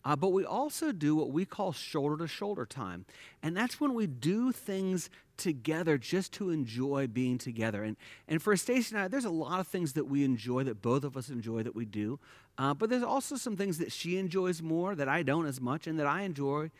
Uh, 0.05 0.15
but 0.15 0.29
we 0.29 0.45
also 0.45 0.93
do 0.93 1.17
what 1.17 1.31
we 1.31 1.45
call 1.45 1.73
shoulder 1.73 2.17
to 2.17 2.29
shoulder 2.29 2.65
time. 2.65 3.05
And 3.43 3.57
that's 3.57 3.81
when 3.81 3.93
we 3.93 4.07
do 4.07 4.53
things 4.53 5.11
together 5.37 5.99
just 5.99 6.33
to 6.35 6.51
enjoy 6.51 7.09
being 7.09 7.39
together. 7.39 7.83
And, 7.83 7.97
and 8.29 8.41
for 8.41 8.57
Stacy 8.57 8.95
and 8.95 9.05
I, 9.05 9.09
there's 9.09 9.25
a 9.25 9.31
lot 9.31 9.59
of 9.59 9.67
things 9.67 9.95
that 9.95 10.05
we 10.05 10.25
enjoy, 10.25 10.63
that 10.63 10.81
both 10.81 11.03
of 11.03 11.17
us 11.17 11.29
enjoy, 11.29 11.65
that 11.65 11.75
we 11.75 11.85
do. 11.85 12.21
Uh, 12.57 12.73
but 12.73 12.89
there's 12.89 13.03
also 13.03 13.35
some 13.35 13.57
things 13.57 13.79
that 13.79 13.91
she 13.91 14.17
enjoys 14.17 14.63
more, 14.63 14.95
that 14.95 15.09
I 15.09 15.25
don't 15.25 15.47
as 15.47 15.61
much, 15.61 15.89
and 15.89 15.99
that 15.99 16.07
I 16.07 16.23
enjoy 16.23 16.71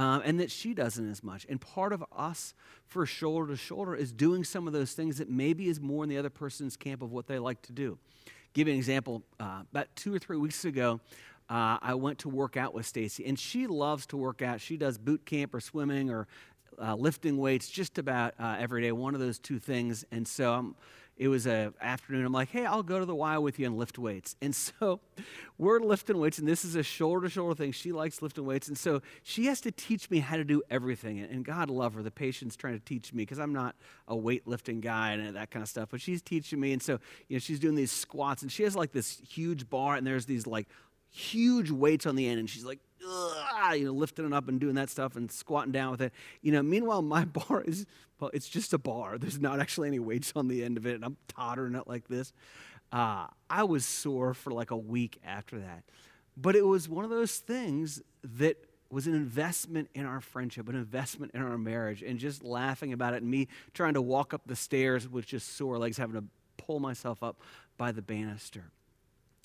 um, 0.00 0.22
and 0.24 0.40
that 0.40 0.50
she 0.50 0.72
doesn't 0.72 1.10
as 1.10 1.22
much. 1.22 1.44
And 1.50 1.60
part 1.60 1.92
of 1.92 2.02
us 2.16 2.54
for 2.86 3.04
shoulder 3.04 3.48
to 3.48 3.56
shoulder 3.56 3.94
is 3.94 4.12
doing 4.12 4.44
some 4.44 4.66
of 4.66 4.72
those 4.72 4.94
things 4.94 5.18
that 5.18 5.28
maybe 5.28 5.68
is 5.68 5.78
more 5.78 6.02
in 6.02 6.08
the 6.08 6.16
other 6.16 6.30
person's 6.30 6.74
camp 6.74 7.02
of 7.02 7.12
what 7.12 7.26
they 7.26 7.38
like 7.38 7.60
to 7.62 7.72
do. 7.72 7.98
Give 8.54 8.66
you 8.66 8.72
an 8.72 8.78
example. 8.78 9.22
Uh, 9.38 9.60
about 9.70 9.94
two 9.96 10.14
or 10.14 10.18
three 10.18 10.38
weeks 10.38 10.64
ago, 10.64 11.00
uh, 11.50 11.76
I 11.82 11.92
went 11.96 12.20
to 12.20 12.30
work 12.30 12.56
out 12.56 12.72
with 12.72 12.86
Stacy, 12.86 13.26
and 13.26 13.38
she 13.38 13.66
loves 13.66 14.06
to 14.06 14.16
work 14.16 14.40
out. 14.40 14.62
She 14.62 14.78
does 14.78 14.96
boot 14.96 15.26
camp 15.26 15.54
or 15.54 15.60
swimming 15.60 16.08
or 16.08 16.26
uh, 16.80 16.94
lifting 16.94 17.36
weights 17.36 17.68
just 17.68 17.98
about 17.98 18.32
uh, 18.40 18.56
every 18.58 18.80
day, 18.80 18.92
one 18.92 19.12
of 19.12 19.20
those 19.20 19.38
two 19.38 19.58
things. 19.58 20.06
And 20.10 20.26
so 20.26 20.54
I'm 20.54 20.76
it 21.20 21.28
was 21.28 21.46
a 21.46 21.74
afternoon. 21.82 22.24
I'm 22.24 22.32
like, 22.32 22.48
hey, 22.48 22.64
I'll 22.64 22.82
go 22.82 22.98
to 22.98 23.04
the 23.04 23.14
Y 23.14 23.36
with 23.36 23.58
you 23.58 23.66
and 23.66 23.76
lift 23.76 23.98
weights. 23.98 24.36
And 24.40 24.56
so 24.56 25.00
we're 25.58 25.78
lifting 25.78 26.16
weights, 26.16 26.38
and 26.38 26.48
this 26.48 26.64
is 26.64 26.76
a 26.76 26.82
shoulder 26.82 27.26
to 27.26 27.30
shoulder 27.30 27.54
thing. 27.54 27.72
She 27.72 27.92
likes 27.92 28.22
lifting 28.22 28.46
weights, 28.46 28.68
and 28.68 28.78
so 28.78 29.02
she 29.22 29.44
has 29.44 29.60
to 29.60 29.70
teach 29.70 30.10
me 30.10 30.20
how 30.20 30.38
to 30.38 30.44
do 30.44 30.62
everything. 30.70 31.20
And 31.20 31.44
God 31.44 31.68
love 31.68 31.92
her, 31.92 32.02
the 32.02 32.10
patience 32.10 32.56
trying 32.56 32.72
to 32.72 32.80
teach 32.80 33.12
me 33.12 33.22
because 33.22 33.38
I'm 33.38 33.52
not 33.52 33.76
a 34.08 34.16
weightlifting 34.16 34.80
guy 34.80 35.12
and 35.12 35.36
that 35.36 35.50
kind 35.50 35.62
of 35.62 35.68
stuff. 35.68 35.90
But 35.90 36.00
she's 36.00 36.22
teaching 36.22 36.58
me, 36.58 36.72
and 36.72 36.82
so 36.82 36.98
you 37.28 37.36
know 37.36 37.38
she's 37.38 37.60
doing 37.60 37.74
these 37.74 37.92
squats, 37.92 38.40
and 38.40 38.50
she 38.50 38.62
has 38.62 38.74
like 38.74 38.92
this 38.92 39.20
huge 39.28 39.68
bar, 39.68 39.96
and 39.96 40.06
there's 40.06 40.24
these 40.24 40.46
like 40.46 40.68
huge 41.10 41.70
weights 41.70 42.06
on 42.06 42.16
the 42.16 42.26
end, 42.26 42.38
and 42.38 42.48
she's 42.48 42.64
like, 42.64 42.78
you 43.00 43.84
know, 43.84 43.92
lifting 43.92 44.26
it 44.26 44.32
up 44.32 44.48
and 44.48 44.60
doing 44.60 44.74
that 44.74 44.90
stuff 44.90 45.16
and 45.16 45.30
squatting 45.30 45.72
down 45.72 45.92
with 45.92 46.02
it. 46.02 46.12
You 46.42 46.52
know, 46.52 46.62
meanwhile, 46.62 47.02
my 47.02 47.24
bar 47.26 47.62
is, 47.62 47.86
well, 48.18 48.30
it's 48.32 48.48
just 48.48 48.72
a 48.72 48.78
bar. 48.78 49.18
There's 49.18 49.40
not 49.40 49.60
actually 49.60 49.88
any 49.88 49.98
weights 49.98 50.32
on 50.36 50.48
the 50.48 50.62
end 50.64 50.76
of 50.76 50.86
it, 50.86 50.94
and 50.94 51.04
I'm 51.04 51.16
tottering 51.28 51.74
it 51.74 51.86
like 51.86 52.08
this. 52.08 52.32
Uh, 52.92 53.26
I 53.48 53.64
was 53.64 53.84
sore 53.84 54.34
for 54.34 54.52
like 54.52 54.70
a 54.70 54.76
week 54.76 55.20
after 55.24 55.58
that. 55.60 55.84
But 56.36 56.56
it 56.56 56.66
was 56.66 56.88
one 56.88 57.04
of 57.04 57.10
those 57.10 57.36
things 57.36 58.02
that 58.22 58.56
was 58.90 59.06
an 59.06 59.14
investment 59.14 59.88
in 59.94 60.04
our 60.04 60.20
friendship, 60.20 60.68
an 60.68 60.74
investment 60.74 61.32
in 61.34 61.42
our 61.42 61.56
marriage, 61.56 62.02
and 62.02 62.18
just 62.18 62.42
laughing 62.42 62.92
about 62.92 63.14
it, 63.14 63.22
and 63.22 63.30
me 63.30 63.46
trying 63.72 63.94
to 63.94 64.02
walk 64.02 64.34
up 64.34 64.42
the 64.46 64.56
stairs 64.56 65.08
with 65.08 65.26
just 65.26 65.56
sore 65.56 65.78
legs, 65.78 65.96
having 65.96 66.16
to 66.16 66.24
pull 66.56 66.80
myself 66.80 67.22
up 67.22 67.40
by 67.78 67.92
the 67.92 68.02
banister. 68.02 68.72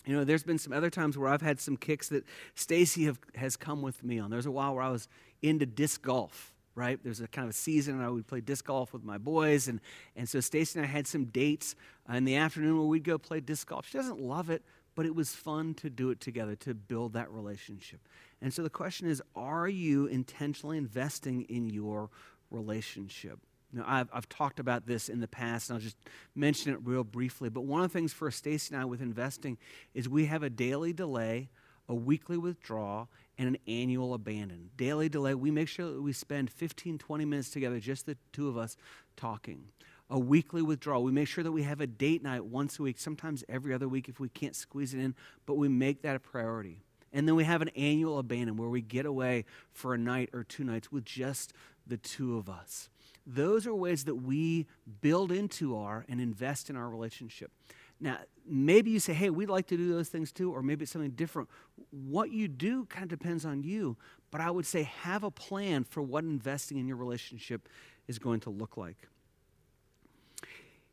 You 0.06 0.16
know, 0.16 0.24
there's 0.24 0.44
been 0.44 0.60
some 0.60 0.74
other 0.74 0.90
times 0.90 1.18
where 1.18 1.30
I've 1.30 1.42
had 1.42 1.60
some 1.60 1.78
kicks 1.78 2.10
that 2.10 2.24
Stacy 2.54 3.12
has 3.36 3.58
come 3.58 3.82
with 3.82 4.04
me 4.04 4.20
on. 4.20 4.30
There's 4.30 4.46
a 4.46 4.52
while 4.52 4.76
where 4.76 4.84
I 4.84 4.90
was 4.90 5.08
into 5.42 5.66
disc 5.66 6.02
golf, 6.02 6.54
right? 6.76 7.00
There's 7.04 7.22
a 7.22 7.28
kind 7.28 7.46
of 7.46 7.50
a 7.52 7.58
season 7.58 8.02
I 8.02 8.10
would 8.10 8.28
play 8.28 8.42
disc 8.42 8.66
golf 8.66 8.94
with 8.94 9.04
my 9.04 9.18
boys, 9.18 9.68
and, 9.68 9.80
and 10.16 10.30
so 10.30 10.40
Stacy 10.40 10.80
and 10.80 10.88
I 10.88 10.92
had 10.92 11.08
some 11.08 11.26
dates 11.26 11.76
in 12.12 12.26
the 12.26 12.36
afternoon 12.36 12.78
where 12.78 12.88
we'd 12.88 13.04
go 13.04 13.18
play 13.18 13.40
disc 13.40 13.68
golf. 13.68 13.88
She 13.88 13.98
doesn't 13.98 14.20
love 14.20 14.50
it, 14.50 14.64
but 14.94 15.06
it 15.06 15.16
was 15.16 15.34
fun 15.34 15.74
to 15.76 15.90
do 15.90 16.10
it 16.10 16.20
together, 16.20 16.56
to 16.58 16.74
build 16.74 17.14
that 17.14 17.32
relationship. 17.32 18.00
And 18.42 18.54
so 18.54 18.64
the 18.64 18.70
question 18.70 19.08
is 19.08 19.22
are 19.36 19.68
you 19.68 20.06
intentionally 20.06 20.78
investing 20.78 21.44
in 21.44 21.70
your 21.70 22.10
relationship? 22.52 23.40
Now, 23.76 23.84
I've, 23.86 24.10
I've 24.14 24.30
talked 24.30 24.60
about 24.60 24.88
this 24.88 25.10
in 25.10 25.20
the 25.20 25.28
past, 25.28 25.70
and 25.70 25.76
I'll 25.76 25.82
just 25.82 25.98
mention 26.34 26.74
it 26.74 26.80
real 26.84 27.04
briefly. 27.04 27.50
But 27.50 27.62
one 27.62 27.82
of 27.82 27.92
the 27.92 27.98
things 27.98 28.14
for 28.14 28.32
Stacy 28.32 28.74
and 28.74 28.82
I 28.82 28.86
with 28.86 29.02
investing 29.02 29.58
is 29.94 30.08
we 30.08 30.26
have 30.26 30.44
a 30.44 30.50
daily 30.50 30.94
delay, 30.94 31.50
a 31.90 31.94
weekly 31.94 32.38
withdrawal, 32.38 33.10
and 33.38 33.50
an 33.50 33.58
annual 33.68 34.14
abandon. 34.14 34.70
Daily 34.78 35.10
delay, 35.10 35.36
we 35.36 35.52
make 35.52 35.68
sure 35.68 35.92
that 35.92 36.02
we 36.02 36.14
spend 36.14 36.50
15, 36.50 36.98
20 36.98 37.26
minutes 37.26 37.50
together, 37.50 37.80
just 37.80 38.06
the 38.06 38.16
two 38.32 38.48
of 38.48 38.58
us 38.58 38.78
talking. 39.18 39.66
A 40.10 40.20
weekly 40.20 40.62
withdrawal, 40.62 41.04
we 41.04 41.12
make 41.12 41.28
sure 41.28 41.44
that 41.44 41.52
we 41.52 41.64
have 41.64 41.82
a 41.82 41.88
date 41.88 42.24
night 42.24 42.46
once 42.46 42.80
a 42.80 42.84
week, 42.84 42.98
sometimes 42.98 43.44
every 43.50 43.74
other 43.74 43.90
week 43.90 44.08
if 44.08 44.20
we 44.20 44.30
can't 44.30 44.56
squeeze 44.56 44.94
it 44.94 45.00
in, 45.00 45.16
but 45.46 45.56
we 45.56 45.68
make 45.68 46.02
that 46.04 46.16
a 46.16 46.20
priority. 46.20 46.82
And 47.12 47.28
then 47.28 47.36
we 47.36 47.44
have 47.44 47.62
an 47.62 47.70
annual 47.70 48.20
abandon 48.20 48.56
where 48.56 48.70
we 48.70 48.82
get 48.82 49.06
away 49.06 49.46
for 49.72 49.94
a 49.94 49.98
night 49.98 50.30
or 50.32 50.44
two 50.44 50.64
nights 50.64 50.92
with 50.92 51.06
just 51.06 51.54
the 51.88 51.98
two 51.98 52.38
of 52.38 52.50
us. 52.50 52.90
Those 53.26 53.66
are 53.66 53.74
ways 53.74 54.06
that 54.06 54.16
we 54.16 54.68
build 55.02 55.32
into 55.32 55.78
our 55.78 56.06
and 56.08 56.22
invest 56.22 56.70
in 56.70 56.76
our 56.76 56.90
relationship. 56.90 57.52
Now, 58.00 58.18
maybe 58.46 58.92
you 58.92 59.00
say, 59.00 59.14
hey, 59.14 59.30
we'd 59.30 59.50
like 59.50 59.68
to 59.68 59.78
do 59.78 59.94
those 59.94 60.10
things 60.10 60.32
too, 60.32 60.52
or 60.52 60.62
maybe 60.62 60.84
it's 60.84 60.92
something 60.92 61.12
different. 61.12 61.50
What 61.92 62.32
you 62.32 62.48
do 62.48 62.86
kind 62.86 63.04
of 63.04 63.18
depends 63.18 63.46
on 63.46 63.64
you, 63.64 63.98
but 64.32 64.42
I 64.42 64.52
would 64.52 64.66
say 64.66 64.84
have 64.84 65.24
a 65.24 65.32
plan 65.32 65.84
for 65.86 66.02
what 66.02 66.24
investing 66.24 66.78
in 66.78 66.88
your 66.88 66.98
relationship 66.98 67.68
is 68.08 68.20
going 68.20 68.42
to 68.42 68.50
look 68.50 68.78
like. 68.78 68.98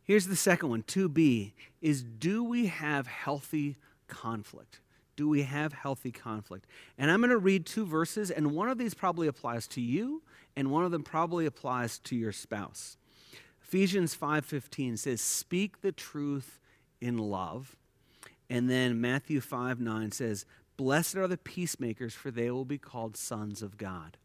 Here's 0.05 0.27
the 0.27 0.37
second 0.37 0.69
one 0.69 0.83
2B 0.83 1.53
is 1.81 2.03
do 2.03 2.45
we 2.45 2.67
have 2.67 3.07
healthy 3.07 3.77
conflict? 4.09 4.81
Do 5.23 5.29
we 5.29 5.45
have 5.45 5.73
healthy 5.73 6.11
conflict? 6.11 6.67
And 6.99 7.09
I'm 7.09 7.21
going 7.21 7.31
to 7.31 7.39
read 7.39 7.65
two 7.65 7.87
verses, 7.87 8.29
and 8.29 8.51
one 8.51 8.69
of 8.69 8.77
these 8.77 8.93
probably 8.93 9.29
applies 9.29 9.69
to 9.69 9.81
you, 9.81 10.21
and 10.57 10.73
one 10.73 10.85
of 10.85 10.91
them 10.91 11.05
probably 11.05 11.47
applies 11.47 12.01
to 12.01 12.17
your 12.17 12.33
spouse. 12.33 12.97
Ephesians 13.63 14.17
5:15 14.17 14.97
says, 14.97 15.21
"Speak 15.21 15.81
the 15.81 15.93
truth 15.93 16.59
in 17.01 17.19
love." 17.19 17.77
And 18.51 18.69
then 18.69 19.01
Matthew 19.01 19.41
5 19.41 19.79
9 19.79 20.11
says, 20.11 20.45
Blessed 20.77 21.15
are 21.15 21.29
the 21.29 21.39
peacemakers, 21.39 22.15
for 22.15 22.33
they 22.33 22.51
will 22.51 22.65
be 22.65 22.79
called 22.79 23.17
sons 23.17 23.63
of 23.63 23.79
God. 23.79 24.17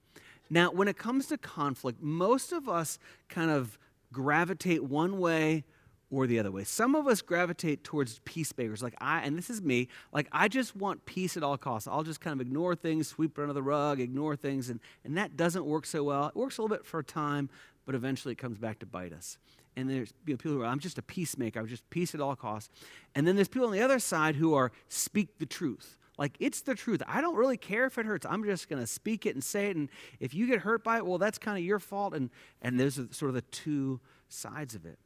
Now, 0.50 0.72
when 0.72 0.88
it 0.88 0.98
comes 0.98 1.28
to 1.28 1.38
conflict, 1.38 2.02
most 2.02 2.52
of 2.52 2.68
us 2.68 2.98
kind 3.30 3.52
of 3.52 3.78
gravitate 4.12 4.84
one 4.84 5.20
way 5.20 5.64
or 6.10 6.28
the 6.28 6.40
other 6.40 6.52
way. 6.52 6.64
Some 6.64 6.96
of 6.96 7.08
us 7.08 7.22
gravitate 7.22 7.84
towards 7.84 8.20
peacemakers, 8.20 8.82
like 8.82 8.96
I, 9.00 9.22
and 9.22 9.38
this 9.38 9.50
is 9.50 9.62
me, 9.62 9.90
like 10.14 10.28
I 10.32 10.48
just 10.48 10.76
want 10.76 11.06
peace 11.06 11.36
at 11.36 11.44
all 11.44 11.58
costs. 11.58 11.88
I'll 11.88 12.04
just 12.04 12.22
kind 12.22 12.40
of 12.40 12.46
ignore 12.46 12.76
things, 12.76 13.10
sweep 13.10 13.38
it 13.38 13.42
under 13.42 13.54
the 13.54 13.64
rug, 13.64 14.00
ignore 14.00 14.36
things, 14.36 14.70
and, 14.70 14.80
and 15.04 15.18
that 15.18 15.36
doesn't 15.36 15.66
work 15.66 15.86
so 15.86 16.04
well. 16.04 16.28
It 16.28 16.36
works 16.36 16.58
a 16.58 16.62
little 16.62 16.76
bit 16.76 16.86
for 16.86 17.00
a 17.00 17.04
time, 17.04 17.50
but 17.86 17.96
eventually 17.96 18.34
it 18.34 18.38
comes 18.38 18.58
back 18.58 18.80
to 18.80 18.86
bite 18.86 19.14
us. 19.14 19.38
And 19.76 19.90
there's 19.90 20.14
you 20.26 20.34
know, 20.34 20.38
people 20.38 20.54
who 20.54 20.62
are, 20.62 20.66
I'm 20.66 20.80
just 20.80 20.98
a 20.98 21.04
peacemaker, 21.04 21.60
I'm 21.60 21.68
just 21.68 21.88
peace 21.90 22.16
at 22.16 22.22
all 22.22 22.36
costs. 22.36 22.70
And 23.14 23.28
then 23.28 23.36
there's 23.36 23.48
people 23.48 23.68
on 23.68 23.74
the 23.74 23.82
other 23.82 24.00
side 24.00 24.36
who 24.36 24.54
are 24.54 24.72
speak 24.88 25.38
the 25.40 25.46
truth. 25.46 25.98
Like, 26.18 26.36
it's 26.40 26.62
the 26.62 26.74
truth. 26.74 27.04
I 27.08 27.22
don't 27.22 27.36
really 27.36 27.58
care 27.58 27.86
if 27.86 28.00
it 28.00 28.08
hurts. 28.08 28.26
I'm 28.28 28.44
just 28.44 28.70
going 28.70 28.82
to 28.82 28.88
speak 28.88 29.28
it 29.28 29.36
and 29.36 29.44
say 29.44 29.70
it. 29.70 29.76
And 29.76 29.88
if 30.20 30.34
you 30.34 30.48
get 30.48 30.62
hurt 30.62 30.84
by 30.84 30.98
it, 30.98 31.06
well, 31.06 31.20
that's 31.20 31.38
kind 31.38 31.60
of 31.60 31.64
your 31.64 31.78
fault. 31.78 32.16
And, 32.16 32.32
and 32.60 32.80
those 32.80 32.98
are 32.98 33.08
sort 33.12 33.30
of 33.30 33.36
the 33.36 33.44
two 33.44 34.00
sides 34.28 34.74
of 34.74 34.84
it 34.84 34.98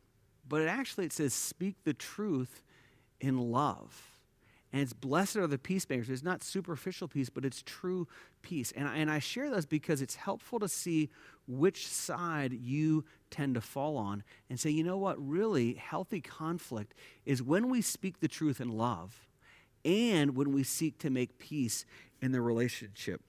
but 0.47 0.62
it 0.62 0.67
actually 0.67 1.06
it 1.06 1.13
says 1.13 1.34
speak 1.34 1.75
the 1.84 1.93
truth 1.93 2.62
in 3.19 3.38
love. 3.38 4.12
And 4.73 4.82
it's 4.82 4.93
blessed 4.93 5.36
are 5.36 5.47
the 5.47 5.58
peacemakers. 5.58 6.10
It's 6.10 6.23
not 6.23 6.43
superficial 6.43 7.10
peace, 7.10 7.30
but 7.30 7.43
it's 7.43 7.62
true 7.65 8.08
peace. 8.41 8.71
And 8.71 8.88
I, 8.88 8.97
and 8.97 9.12
I 9.12 9.19
share 9.19 9.49
those 9.49 9.65
because 9.65 10.01
it's 10.01 10.15
helpful 10.15 10.60
to 10.60 10.69
see 10.69 11.10
which 11.45 11.88
side 11.88 12.54
you 12.54 13.04
tend 13.30 13.56
to 13.56 13.62
fall 13.62 13.97
on 13.97 14.23
and 14.49 14.58
say, 14.58 14.69
you 14.69 14.84
know 14.84 14.97
what, 14.97 15.17
really 15.19 15.73
healthy 15.73 16.21
conflict 16.21 16.93
is 17.25 17.43
when 17.43 17.69
we 17.69 17.82
speak 17.82 18.21
the 18.21 18.30
truth 18.30 18.62
in 18.62 18.69
love 18.69 19.27
and 19.84 20.38
when 20.38 20.54
we 20.54 20.63
seek 20.63 20.97
to 20.99 21.10
make 21.10 21.38
peace 21.38 21.86
in 22.21 22.32
the 22.32 22.41
relationship. 22.41 23.21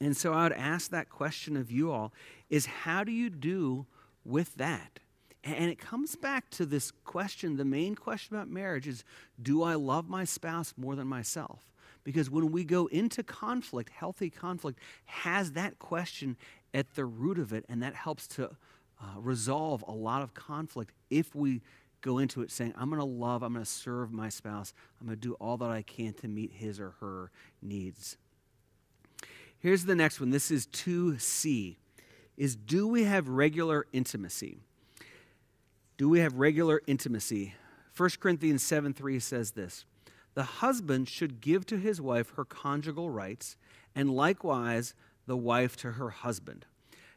And 0.00 0.16
so 0.16 0.32
I 0.32 0.44
would 0.44 0.52
ask 0.52 0.90
that 0.90 1.08
question 1.08 1.56
of 1.56 1.70
you 1.70 1.92
all 1.92 2.12
is 2.50 2.66
how 2.66 3.04
do 3.04 3.12
you 3.12 3.30
do 3.30 3.86
with 4.24 4.56
that? 4.56 4.98
And 5.46 5.70
it 5.70 5.78
comes 5.78 6.16
back 6.16 6.50
to 6.50 6.66
this 6.66 6.90
question 7.04 7.56
the 7.56 7.64
main 7.64 7.94
question 7.94 8.34
about 8.34 8.48
marriage 8.48 8.88
is 8.88 9.04
do 9.40 9.62
I 9.62 9.74
love 9.74 10.08
my 10.08 10.24
spouse 10.24 10.74
more 10.76 10.96
than 10.96 11.06
myself? 11.06 11.72
Because 12.02 12.28
when 12.28 12.50
we 12.50 12.64
go 12.64 12.86
into 12.86 13.22
conflict, 13.22 13.90
healthy 13.90 14.28
conflict 14.28 14.80
has 15.04 15.52
that 15.52 15.78
question 15.78 16.36
at 16.74 16.94
the 16.94 17.04
root 17.04 17.38
of 17.38 17.52
it, 17.52 17.64
and 17.68 17.82
that 17.82 17.94
helps 17.94 18.26
to 18.28 18.44
uh, 19.00 19.18
resolve 19.18 19.84
a 19.86 19.92
lot 19.92 20.22
of 20.22 20.34
conflict 20.34 20.92
if 21.10 21.34
we 21.34 21.62
go 22.00 22.18
into 22.18 22.42
it 22.42 22.50
saying, 22.50 22.74
I'm 22.76 22.88
going 22.90 23.00
to 23.00 23.06
love, 23.06 23.42
I'm 23.42 23.52
going 23.52 23.64
to 23.64 23.70
serve 23.70 24.12
my 24.12 24.28
spouse, 24.28 24.72
I'm 25.00 25.06
going 25.06 25.18
to 25.18 25.28
do 25.28 25.34
all 25.34 25.56
that 25.58 25.70
I 25.70 25.82
can 25.82 26.12
to 26.14 26.28
meet 26.28 26.52
his 26.52 26.78
or 26.80 26.94
her 27.00 27.30
needs. 27.62 28.16
Here's 29.58 29.84
the 29.84 29.94
next 29.94 30.20
one. 30.20 30.30
This 30.30 30.50
is 30.50 30.66
2C. 30.68 31.76
Is 32.36 32.54
do 32.54 32.86
we 32.86 33.04
have 33.04 33.28
regular 33.28 33.86
intimacy? 33.92 34.60
Do 35.96 36.08
we 36.10 36.20
have 36.20 36.34
regular 36.34 36.82
intimacy? 36.86 37.54
1 37.96 38.10
Corinthians 38.20 38.62
7 38.62 38.92
3 38.92 39.18
says 39.18 39.52
this 39.52 39.84
The 40.34 40.42
husband 40.42 41.08
should 41.08 41.40
give 41.40 41.64
to 41.66 41.78
his 41.78 42.00
wife 42.00 42.30
her 42.36 42.44
conjugal 42.44 43.08
rights, 43.10 43.56
and 43.94 44.10
likewise 44.10 44.94
the 45.26 45.36
wife 45.36 45.76
to 45.78 45.92
her 45.92 46.10
husband. 46.10 46.66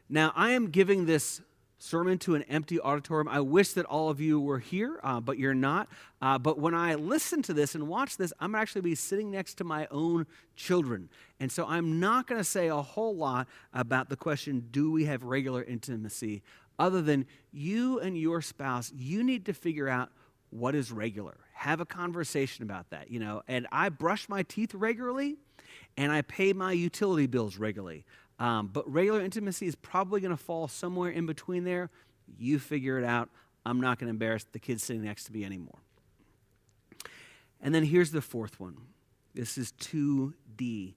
Now, 0.08 0.32
I 0.34 0.52
am 0.52 0.70
giving 0.70 1.06
this 1.06 1.42
sermon 1.78 2.18
to 2.18 2.34
an 2.34 2.42
empty 2.44 2.80
auditorium. 2.80 3.28
I 3.28 3.40
wish 3.40 3.72
that 3.72 3.86
all 3.86 4.10
of 4.10 4.20
you 4.20 4.40
were 4.40 4.58
here, 4.58 5.00
uh, 5.02 5.20
but 5.20 5.38
you're 5.38 5.54
not. 5.54 5.88
Uh, 6.20 6.38
but 6.38 6.58
when 6.58 6.74
I 6.74 6.94
listen 6.94 7.42
to 7.42 7.54
this 7.54 7.74
and 7.74 7.88
watch 7.88 8.16
this, 8.16 8.32
I'm 8.38 8.54
actually 8.54 8.82
be 8.82 8.94
sitting 8.94 9.30
next 9.30 9.54
to 9.54 9.64
my 9.64 9.86
own 9.90 10.26
children. 10.56 11.08
And 11.38 11.50
so 11.50 11.66
I'm 11.66 11.98
not 11.98 12.26
going 12.26 12.40
to 12.40 12.44
say 12.44 12.68
a 12.68 12.76
whole 12.76 13.16
lot 13.16 13.48
about 13.72 14.08
the 14.08 14.16
question 14.16 14.68
do 14.70 14.90
we 14.90 15.04
have 15.06 15.22
regular 15.22 15.62
intimacy? 15.62 16.42
Other 16.80 17.02
than 17.02 17.26
you 17.52 18.00
and 18.00 18.18
your 18.18 18.40
spouse, 18.40 18.90
you 18.96 19.22
need 19.22 19.44
to 19.44 19.52
figure 19.52 19.88
out 19.88 20.10
what 20.48 20.74
is 20.74 20.90
regular. 20.90 21.36
Have 21.52 21.80
a 21.80 21.86
conversation 21.86 22.64
about 22.64 22.90
that, 22.90 23.10
you 23.10 23.20
know. 23.20 23.42
And 23.46 23.68
I 23.70 23.90
brush 23.90 24.28
my 24.28 24.42
teeth 24.42 24.74
regularly 24.74 25.36
and 25.96 26.10
I 26.10 26.22
pay 26.22 26.54
my 26.54 26.72
utility 26.72 27.26
bills 27.26 27.58
regularly. 27.58 28.04
Um, 28.38 28.70
but 28.72 28.90
regular 28.90 29.20
intimacy 29.20 29.66
is 29.66 29.74
probably 29.74 30.22
going 30.22 30.36
to 30.36 30.42
fall 30.42 30.66
somewhere 30.66 31.10
in 31.10 31.26
between 31.26 31.64
there. 31.64 31.90
You 32.38 32.58
figure 32.58 32.98
it 32.98 33.04
out. 33.04 33.28
I'm 33.66 33.80
not 33.80 33.98
going 33.98 34.06
to 34.06 34.12
embarrass 34.12 34.46
the 34.50 34.58
kids 34.58 34.82
sitting 34.82 35.04
next 35.04 35.24
to 35.24 35.32
me 35.32 35.44
anymore. 35.44 35.78
And 37.60 37.74
then 37.74 37.84
here's 37.84 38.10
the 38.10 38.22
fourth 38.22 38.58
one. 38.58 38.78
This 39.34 39.58
is 39.58 39.72
2D. 39.72 40.94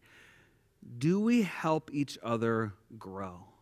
Do 0.98 1.20
we 1.20 1.42
help 1.42 1.90
each 1.94 2.18
other 2.24 2.72
grow? 2.98 3.53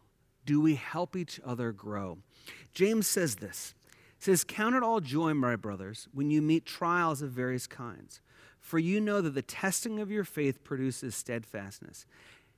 Do 0.45 0.62
we 0.62 0.75
help 0.75 1.15
each 1.15 1.39
other 1.45 1.71
grow? 1.71 2.19
James 2.73 3.08
says 3.08 3.36
this. 3.36 3.73
He 4.17 4.25
says, 4.25 4.43
Count 4.43 4.75
it 4.75 4.84
all 4.84 4.99
joy, 4.99 5.34
my 5.34 5.56
brothers, 5.56 6.08
when 6.13 6.30
you 6.32 6.41
meet 6.41 6.65
trials 6.65 7.21
of 7.21 7.32
various 7.32 7.67
kinds. 7.67 8.21
For 8.60 8.77
you 8.77 9.01
know 9.01 9.21
that 9.21 9.34
the 9.34 9.41
testing 9.41 9.99
of 9.99 10.12
your 10.12 10.23
faith 10.23 10.63
produces 10.63 11.15
steadfastness. 11.15 12.06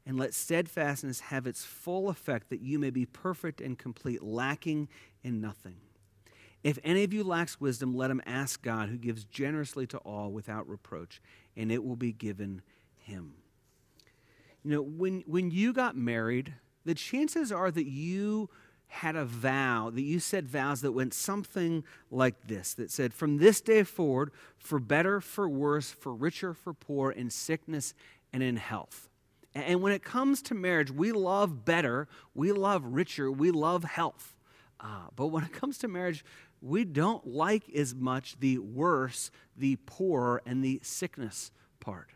And 0.06 0.18
let 0.18 0.34
steadfastness 0.34 1.22
have 1.22 1.48
its 1.48 1.64
full 1.64 2.10
effect, 2.10 2.50
that 2.50 2.62
you 2.62 2.78
may 2.78 2.90
be 2.90 3.06
perfect 3.06 3.62
and 3.62 3.80
complete, 3.80 4.22
lacking 4.22 4.90
in 5.24 5.40
nothing. 5.40 5.78
If 6.62 6.78
any 6.84 7.04
of 7.04 7.14
you 7.14 7.24
lacks 7.24 7.60
wisdom, 7.62 7.96
let 7.96 8.12
him 8.12 8.22
ask 8.26 8.62
God, 8.62 8.90
who 8.90 8.98
gives 8.98 9.24
generously 9.24 9.88
to 9.88 9.98
all 10.00 10.32
without 10.32 10.68
reproach, 10.68 11.22
and 11.56 11.72
it 11.72 11.84
will 11.84 11.96
be 11.96 12.12
given 12.12 12.62
him. 12.98 13.36
You 14.64 14.72
know, 14.72 14.82
when, 14.82 15.24
when 15.26 15.52
you 15.52 15.74
got 15.74 15.96
married, 15.96 16.54
the 16.86 16.96
chances 16.96 17.52
are 17.52 17.72
that 17.72 17.88
you 17.88 18.50
had 18.88 19.16
a 19.16 19.26
vow, 19.26 19.90
that 19.90 20.02
you 20.02 20.20
said 20.20 20.48
vows 20.48 20.82
that 20.82 20.92
went 20.92 21.14
something 21.14 21.84
like 22.12 22.48
this 22.48 22.76
that 22.76 22.92
said, 22.92 23.14
From 23.14 23.38
this 23.38 23.60
day 23.60 23.84
forward, 23.84 24.32
for 24.58 24.80
better, 24.80 25.20
for 25.20 25.50
worse, 25.50 25.90
for 25.92 26.14
richer, 26.14 26.54
for 26.54 26.74
poor, 26.74 27.10
in 27.10 27.30
sickness 27.30 27.94
and 28.32 28.44
in 28.44 28.58
health. 28.58 29.10
And 29.56 29.82
when 29.82 29.94
it 29.94 30.04
comes 30.04 30.42
to 30.44 30.54
marriage, 30.56 30.92
we 30.92 31.12
love 31.12 31.66
better, 31.66 32.08
we 32.34 32.52
love 32.52 32.84
richer, 32.86 33.32
we 33.32 33.52
love 33.52 33.84
health. 33.84 34.36
Uh, 34.80 35.08
but 35.16 35.28
when 35.28 35.44
it 35.44 35.54
comes 35.54 35.78
to 35.80 35.88
marriage, 35.88 36.26
we 36.62 36.86
don't 36.86 37.26
like 37.28 37.70
as 37.74 37.94
much 37.94 38.40
the 38.40 38.58
worse, 38.60 39.32
the 39.58 39.78
poor, 39.86 40.42
and 40.46 40.64
the 40.64 40.80
sickness 40.84 41.52
part. 41.80 42.12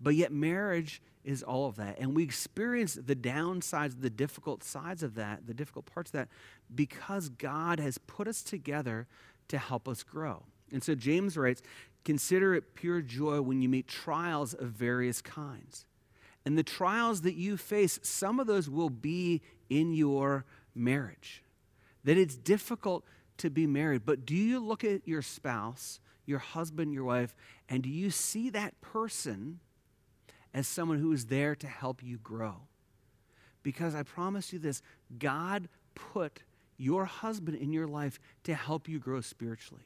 But 0.00 0.14
yet, 0.14 0.32
marriage 0.32 1.02
is 1.24 1.42
all 1.42 1.66
of 1.66 1.76
that. 1.76 1.98
And 1.98 2.14
we 2.14 2.22
experience 2.22 2.94
the 2.94 3.16
downsides, 3.16 4.00
the 4.00 4.10
difficult 4.10 4.62
sides 4.62 5.02
of 5.02 5.14
that, 5.14 5.46
the 5.46 5.54
difficult 5.54 5.86
parts 5.86 6.10
of 6.10 6.12
that, 6.12 6.28
because 6.74 7.28
God 7.28 7.80
has 7.80 7.98
put 7.98 8.28
us 8.28 8.42
together 8.42 9.06
to 9.48 9.58
help 9.58 9.88
us 9.88 10.02
grow. 10.02 10.44
And 10.72 10.82
so 10.82 10.94
James 10.94 11.36
writes, 11.36 11.62
Consider 12.04 12.54
it 12.54 12.74
pure 12.74 13.00
joy 13.00 13.40
when 13.40 13.62
you 13.62 13.68
meet 13.68 13.88
trials 13.88 14.52
of 14.52 14.68
various 14.68 15.22
kinds. 15.22 15.86
And 16.44 16.58
the 16.58 16.62
trials 16.62 17.22
that 17.22 17.34
you 17.34 17.56
face, 17.56 17.98
some 18.02 18.38
of 18.38 18.46
those 18.46 18.68
will 18.68 18.90
be 18.90 19.40
in 19.70 19.94
your 19.94 20.44
marriage. 20.74 21.42
That 22.04 22.18
it's 22.18 22.36
difficult 22.36 23.04
to 23.38 23.48
be 23.48 23.66
married, 23.66 24.02
but 24.04 24.26
do 24.26 24.34
you 24.34 24.60
look 24.60 24.84
at 24.84 25.08
your 25.08 25.22
spouse, 25.22 25.98
your 26.26 26.38
husband, 26.38 26.92
your 26.92 27.04
wife, 27.04 27.34
and 27.68 27.82
do 27.82 27.88
you 27.88 28.10
see 28.10 28.50
that 28.50 28.78
person 28.82 29.60
as 30.54 30.66
someone 30.66 30.98
who 30.98 31.12
is 31.12 31.26
there 31.26 31.54
to 31.56 31.66
help 31.66 32.02
you 32.02 32.16
grow? 32.18 32.62
Because 33.62 33.94
I 33.94 34.04
promise 34.04 34.52
you 34.52 34.58
this 34.58 34.80
God 35.18 35.68
put 35.94 36.42
your 36.76 37.04
husband 37.04 37.58
in 37.58 37.72
your 37.72 37.86
life 37.86 38.18
to 38.44 38.54
help 38.54 38.88
you 38.88 38.98
grow 38.98 39.20
spiritually. 39.20 39.84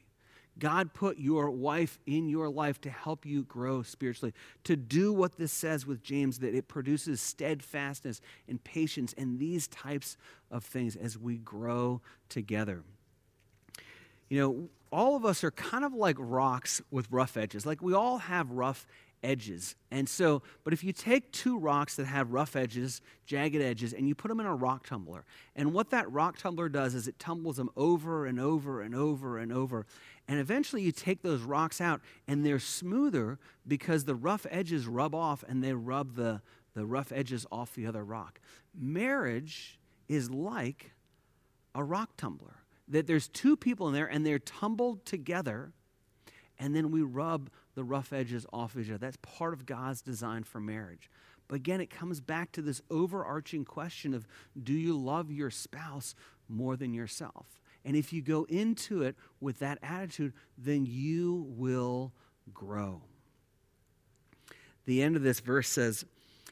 God 0.57 0.93
put 0.93 1.17
your 1.17 1.49
wife 1.49 1.99
in 2.05 2.27
your 2.27 2.49
life 2.49 2.81
to 2.81 2.89
help 2.89 3.25
you 3.25 3.43
grow 3.43 3.81
spiritually, 3.81 4.33
to 4.65 4.75
do 4.75 5.13
what 5.13 5.37
this 5.37 5.53
says 5.53 5.85
with 5.85 6.03
James, 6.03 6.39
that 6.39 6.53
it 6.53 6.67
produces 6.67 7.21
steadfastness 7.21 8.19
and 8.47 8.61
patience 8.63 9.13
and 9.17 9.39
these 9.39 9.67
types 9.67 10.17
of 10.51 10.63
things 10.63 10.95
as 10.97 11.17
we 11.17 11.37
grow 11.37 12.01
together. 12.27 12.83
You 14.29 14.39
know, 14.39 14.69
all 14.91 15.15
of 15.15 15.23
us 15.23 15.43
are 15.43 15.51
kind 15.51 15.85
of 15.85 15.93
like 15.93 16.17
rocks 16.19 16.81
with 16.91 17.07
rough 17.09 17.37
edges. 17.37 17.65
Like 17.65 17.81
we 17.81 17.93
all 17.93 18.17
have 18.17 18.51
rough 18.51 18.85
edges. 19.23 19.75
And 19.91 20.07
so, 20.07 20.41
but 20.63 20.73
if 20.73 20.83
you 20.83 20.93
take 20.93 21.31
two 21.31 21.57
rocks 21.57 21.95
that 21.95 22.05
have 22.05 22.31
rough 22.31 22.55
edges, 22.55 23.01
jagged 23.25 23.61
edges, 23.61 23.93
and 23.93 24.07
you 24.07 24.15
put 24.15 24.29
them 24.29 24.39
in 24.39 24.45
a 24.45 24.55
rock 24.55 24.87
tumbler, 24.87 25.25
and 25.55 25.73
what 25.73 25.89
that 25.91 26.11
rock 26.11 26.37
tumbler 26.37 26.69
does 26.69 26.95
is 26.95 27.07
it 27.07 27.19
tumbles 27.19 27.57
them 27.57 27.69
over 27.75 28.25
and 28.25 28.39
over 28.39 28.81
and 28.81 28.95
over 28.95 29.37
and 29.37 29.51
over. 29.51 29.85
And 30.27 30.39
eventually 30.39 30.81
you 30.83 30.91
take 30.91 31.21
those 31.21 31.41
rocks 31.41 31.81
out 31.81 32.01
and 32.27 32.45
they're 32.45 32.59
smoother 32.59 33.39
because 33.67 34.05
the 34.05 34.15
rough 34.15 34.45
edges 34.49 34.87
rub 34.87 35.15
off 35.15 35.43
and 35.47 35.63
they 35.63 35.73
rub 35.73 36.15
the, 36.15 36.41
the 36.75 36.85
rough 36.85 37.11
edges 37.11 37.45
off 37.51 37.73
the 37.73 37.87
other 37.87 38.03
rock. 38.03 38.39
Marriage 38.77 39.79
is 40.07 40.29
like 40.29 40.91
a 41.75 41.83
rock 41.83 42.11
tumbler. 42.17 42.57
That 42.87 43.05
there's 43.05 43.27
two 43.27 43.55
people 43.55 43.87
in 43.87 43.93
there 43.93 44.07
and 44.07 44.25
they're 44.25 44.39
tumbled 44.39 45.05
together, 45.05 45.73
and 46.57 46.75
then 46.75 46.89
we 46.89 47.03
rub 47.03 47.51
the 47.79 47.83
rough 47.85 48.11
edges 48.11 48.45
off 48.51 48.75
each 48.75 48.89
other. 48.89 48.97
That's 48.97 49.17
part 49.21 49.53
of 49.53 49.65
God's 49.65 50.01
design 50.01 50.43
for 50.43 50.59
marriage. 50.59 51.09
But 51.47 51.55
again, 51.55 51.79
it 51.79 51.89
comes 51.89 52.19
back 52.19 52.51
to 52.51 52.61
this 52.61 52.81
overarching 52.91 53.63
question 53.63 54.13
of 54.13 54.27
do 54.61 54.73
you 54.73 54.97
love 54.97 55.31
your 55.31 55.49
spouse 55.49 56.13
more 56.49 56.75
than 56.75 56.93
yourself? 56.93 57.61
And 57.85 57.95
if 57.95 58.11
you 58.11 58.21
go 58.21 58.43
into 58.49 59.01
it 59.01 59.15
with 59.39 59.59
that 59.59 59.77
attitude, 59.81 60.33
then 60.57 60.85
you 60.85 61.45
will 61.55 62.11
grow. 62.53 63.01
The 64.85 65.01
end 65.01 65.15
of 65.15 65.23
this 65.23 65.39
verse 65.39 65.69
says, 65.69 66.03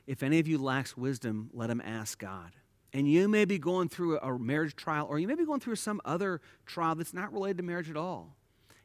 If 0.07 0.23
any 0.23 0.39
of 0.39 0.47
you 0.47 0.57
lacks 0.57 0.95
wisdom, 0.95 1.49
let 1.53 1.69
him 1.69 1.81
ask 1.81 2.17
God. 2.17 2.53
And 2.93 3.05
you 3.05 3.27
may 3.27 3.43
be 3.43 3.59
going 3.59 3.89
through 3.89 4.17
a 4.19 4.39
marriage 4.39 4.77
trial, 4.77 5.07
or 5.09 5.19
you 5.19 5.27
may 5.27 5.35
be 5.35 5.45
going 5.45 5.59
through 5.59 5.75
some 5.75 5.99
other 6.05 6.39
trial 6.65 6.95
that's 6.95 7.13
not 7.13 7.33
related 7.33 7.57
to 7.57 7.63
marriage 7.63 7.89
at 7.89 7.97
all. 7.97 8.36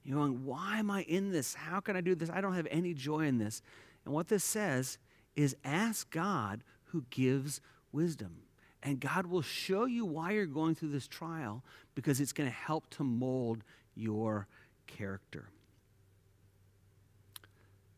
You're 0.04 0.18
going, 0.18 0.44
why 0.44 0.78
am 0.78 0.90
I 0.90 1.02
in 1.02 1.30
this? 1.30 1.54
How 1.54 1.80
can 1.80 1.96
I 1.96 2.00
do 2.00 2.14
this? 2.14 2.30
I 2.30 2.40
don't 2.40 2.54
have 2.54 2.66
any 2.70 2.92
joy 2.94 3.26
in 3.26 3.38
this. 3.38 3.62
And 4.04 4.12
what 4.12 4.28
this 4.28 4.42
says 4.42 4.98
is 5.36 5.56
ask 5.64 6.10
God 6.10 6.64
who 6.86 7.04
gives 7.10 7.60
wisdom. 7.92 8.42
And 8.82 8.98
God 8.98 9.26
will 9.26 9.42
show 9.42 9.84
you 9.84 10.04
why 10.04 10.32
you're 10.32 10.46
going 10.46 10.74
through 10.74 10.90
this 10.90 11.06
trial 11.06 11.62
because 11.94 12.20
it's 12.20 12.32
going 12.32 12.50
to 12.50 12.54
help 12.54 12.90
to 12.90 13.04
mold 13.04 13.62
your 13.94 14.48
character. 14.86 15.50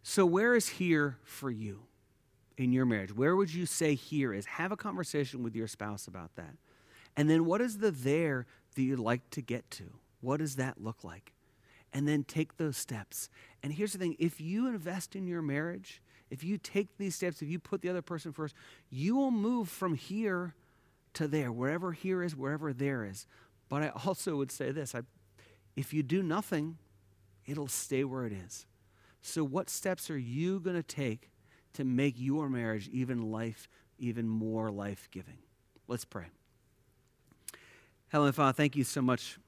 So, 0.03 0.27
where 0.27 0.55
is 0.55 0.69
here 0.69 1.17
for 1.25 1.51
you 1.51 1.81
in 2.59 2.73
your 2.73 2.85
marriage? 2.85 3.17
Where 3.17 3.35
would 3.35 3.53
you 3.55 3.65
say 3.65 3.95
here 3.95 4.35
is? 4.35 4.45
Have 4.45 4.71
a 4.71 4.77
conversation 4.77 5.43
with 5.43 5.57
your 5.57 5.67
spouse 5.67 6.07
about 6.07 6.37
that. 6.37 6.57
And 7.17 7.31
then, 7.31 7.47
what 7.47 7.63
is 7.63 7.79
the 7.79 7.91
there 7.91 8.47
that 8.75 8.83
you'd 8.83 8.99
like 8.99 9.31
to 9.31 9.41
get 9.41 9.71
to? 9.73 9.85
What 10.21 10.41
does 10.41 10.57
that 10.57 10.83
look 10.83 11.03
like? 11.03 11.33
And 11.95 12.09
then 12.09 12.25
take 12.25 12.57
those 12.57 12.77
steps. 12.77 13.31
And 13.63 13.73
here's 13.73 13.93
the 13.93 13.99
thing 13.99 14.17
if 14.19 14.41
you 14.41 14.67
invest 14.67 15.15
in 15.15 15.27
your 15.27 15.41
marriage, 15.41 16.03
if 16.29 16.43
you 16.43 16.59
take 16.59 16.99
these 16.99 17.15
steps, 17.15 17.41
if 17.41 17.49
you 17.49 17.61
put 17.61 17.81
the 17.81 17.89
other 17.89 18.03
person 18.03 18.33
first, 18.33 18.55
you 18.91 19.15
will 19.15 19.31
move 19.31 19.69
from 19.69 19.95
here 19.95 20.55
to 21.15 21.29
there, 21.29 21.53
wherever 21.53 21.93
here 21.93 22.23
is, 22.23 22.35
wherever 22.35 22.73
there 22.73 23.05
is. 23.05 23.27
But 23.69 23.85
I 23.85 23.93
also 24.05 24.37
would 24.37 24.51
say 24.51 24.73
this 24.73 24.95
I, 24.95 25.03
if 25.77 25.95
you 25.95 26.03
do 26.03 26.23
nothing, 26.23 26.77
it'll 27.47 27.69
stay 27.69 28.03
where 28.03 28.27
it 28.27 28.33
is. 28.33 28.67
So, 29.23 29.45
what 29.45 29.71
steps 29.71 30.11
are 30.11 30.19
you 30.19 30.61
going 30.61 30.77
to 30.77 30.83
take 30.83 31.31
to 31.75 31.85
make 31.85 32.15
your 32.19 32.49
marriage 32.49 32.89
even 32.93 33.31
life, 33.31 33.69
even 33.99 34.29
more 34.29 34.71
life 34.71 35.09
giving? 35.13 35.39
Let's 35.87 36.05
pray. 36.05 36.27
Heavenly 38.09 38.33
Father, 38.33 38.53
thank 38.53 38.77
you 38.77 38.85
so 38.85 39.01
much 39.01 39.39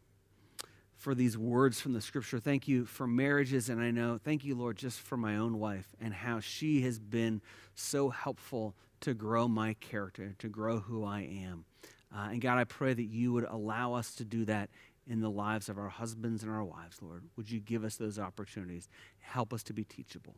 for 1.06 1.14
these 1.14 1.38
words 1.38 1.80
from 1.80 1.92
the 1.92 2.00
scripture. 2.00 2.40
Thank 2.40 2.66
you 2.66 2.84
for 2.84 3.06
marriages. 3.06 3.68
And 3.68 3.80
I 3.80 3.92
know, 3.92 4.18
thank 4.18 4.44
you, 4.44 4.56
Lord, 4.56 4.76
just 4.76 4.98
for 4.98 5.16
my 5.16 5.36
own 5.36 5.60
wife 5.60 5.86
and 6.00 6.12
how 6.12 6.40
she 6.40 6.82
has 6.82 6.98
been 6.98 7.42
so 7.76 8.08
helpful 8.08 8.74
to 9.02 9.14
grow 9.14 9.46
my 9.46 9.74
character, 9.74 10.34
to 10.40 10.48
grow 10.48 10.80
who 10.80 11.04
I 11.04 11.20
am. 11.20 11.64
Uh, 12.12 12.30
and 12.32 12.40
God, 12.40 12.58
I 12.58 12.64
pray 12.64 12.92
that 12.92 13.04
you 13.04 13.32
would 13.34 13.44
allow 13.44 13.94
us 13.94 14.16
to 14.16 14.24
do 14.24 14.46
that 14.46 14.68
in 15.06 15.20
the 15.20 15.30
lives 15.30 15.68
of 15.68 15.78
our 15.78 15.90
husbands 15.90 16.42
and 16.42 16.50
our 16.50 16.64
wives, 16.64 17.00
Lord. 17.00 17.22
Would 17.36 17.52
you 17.52 17.60
give 17.60 17.84
us 17.84 17.94
those 17.94 18.18
opportunities? 18.18 18.88
Help 19.20 19.52
us 19.52 19.62
to 19.62 19.72
be 19.72 19.84
teachable. 19.84 20.34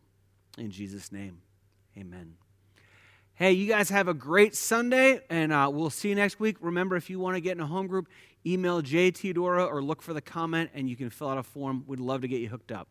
In 0.59 0.71
Jesus' 0.71 1.11
name, 1.11 1.41
amen. 1.97 2.35
Hey, 3.39 3.53
you 3.53 3.69
guys 3.69 3.89
have 3.91 4.09
a 4.09 4.15
great 4.15 4.57
Sunday, 4.57 5.21
and 5.31 5.53
uh, 5.53 5.71
we'll 5.73 5.91
see 5.91 6.09
you 6.09 6.17
next 6.17 6.41
week. 6.41 6.57
Remember, 6.61 6.97
if 6.97 7.09
you 7.09 7.21
want 7.21 7.37
to 7.37 7.41
get 7.41 7.53
in 7.53 7.61
a 7.61 7.67
home 7.69 7.87
group, 7.87 8.09
email 8.53 8.83
JT 8.83 9.35
Dora 9.35 9.65
or 9.65 9.83
look 9.83 10.03
for 10.03 10.13
the 10.13 10.21
comment, 10.21 10.71
and 10.75 10.89
you 10.89 10.97
can 10.97 11.11
fill 11.11 11.29
out 11.29 11.39
a 11.39 11.43
form. 11.43 11.85
We'd 11.87 12.01
love 12.01 12.23
to 12.23 12.29
get 12.29 12.41
you 12.41 12.49
hooked 12.49 12.73
up. 12.73 12.89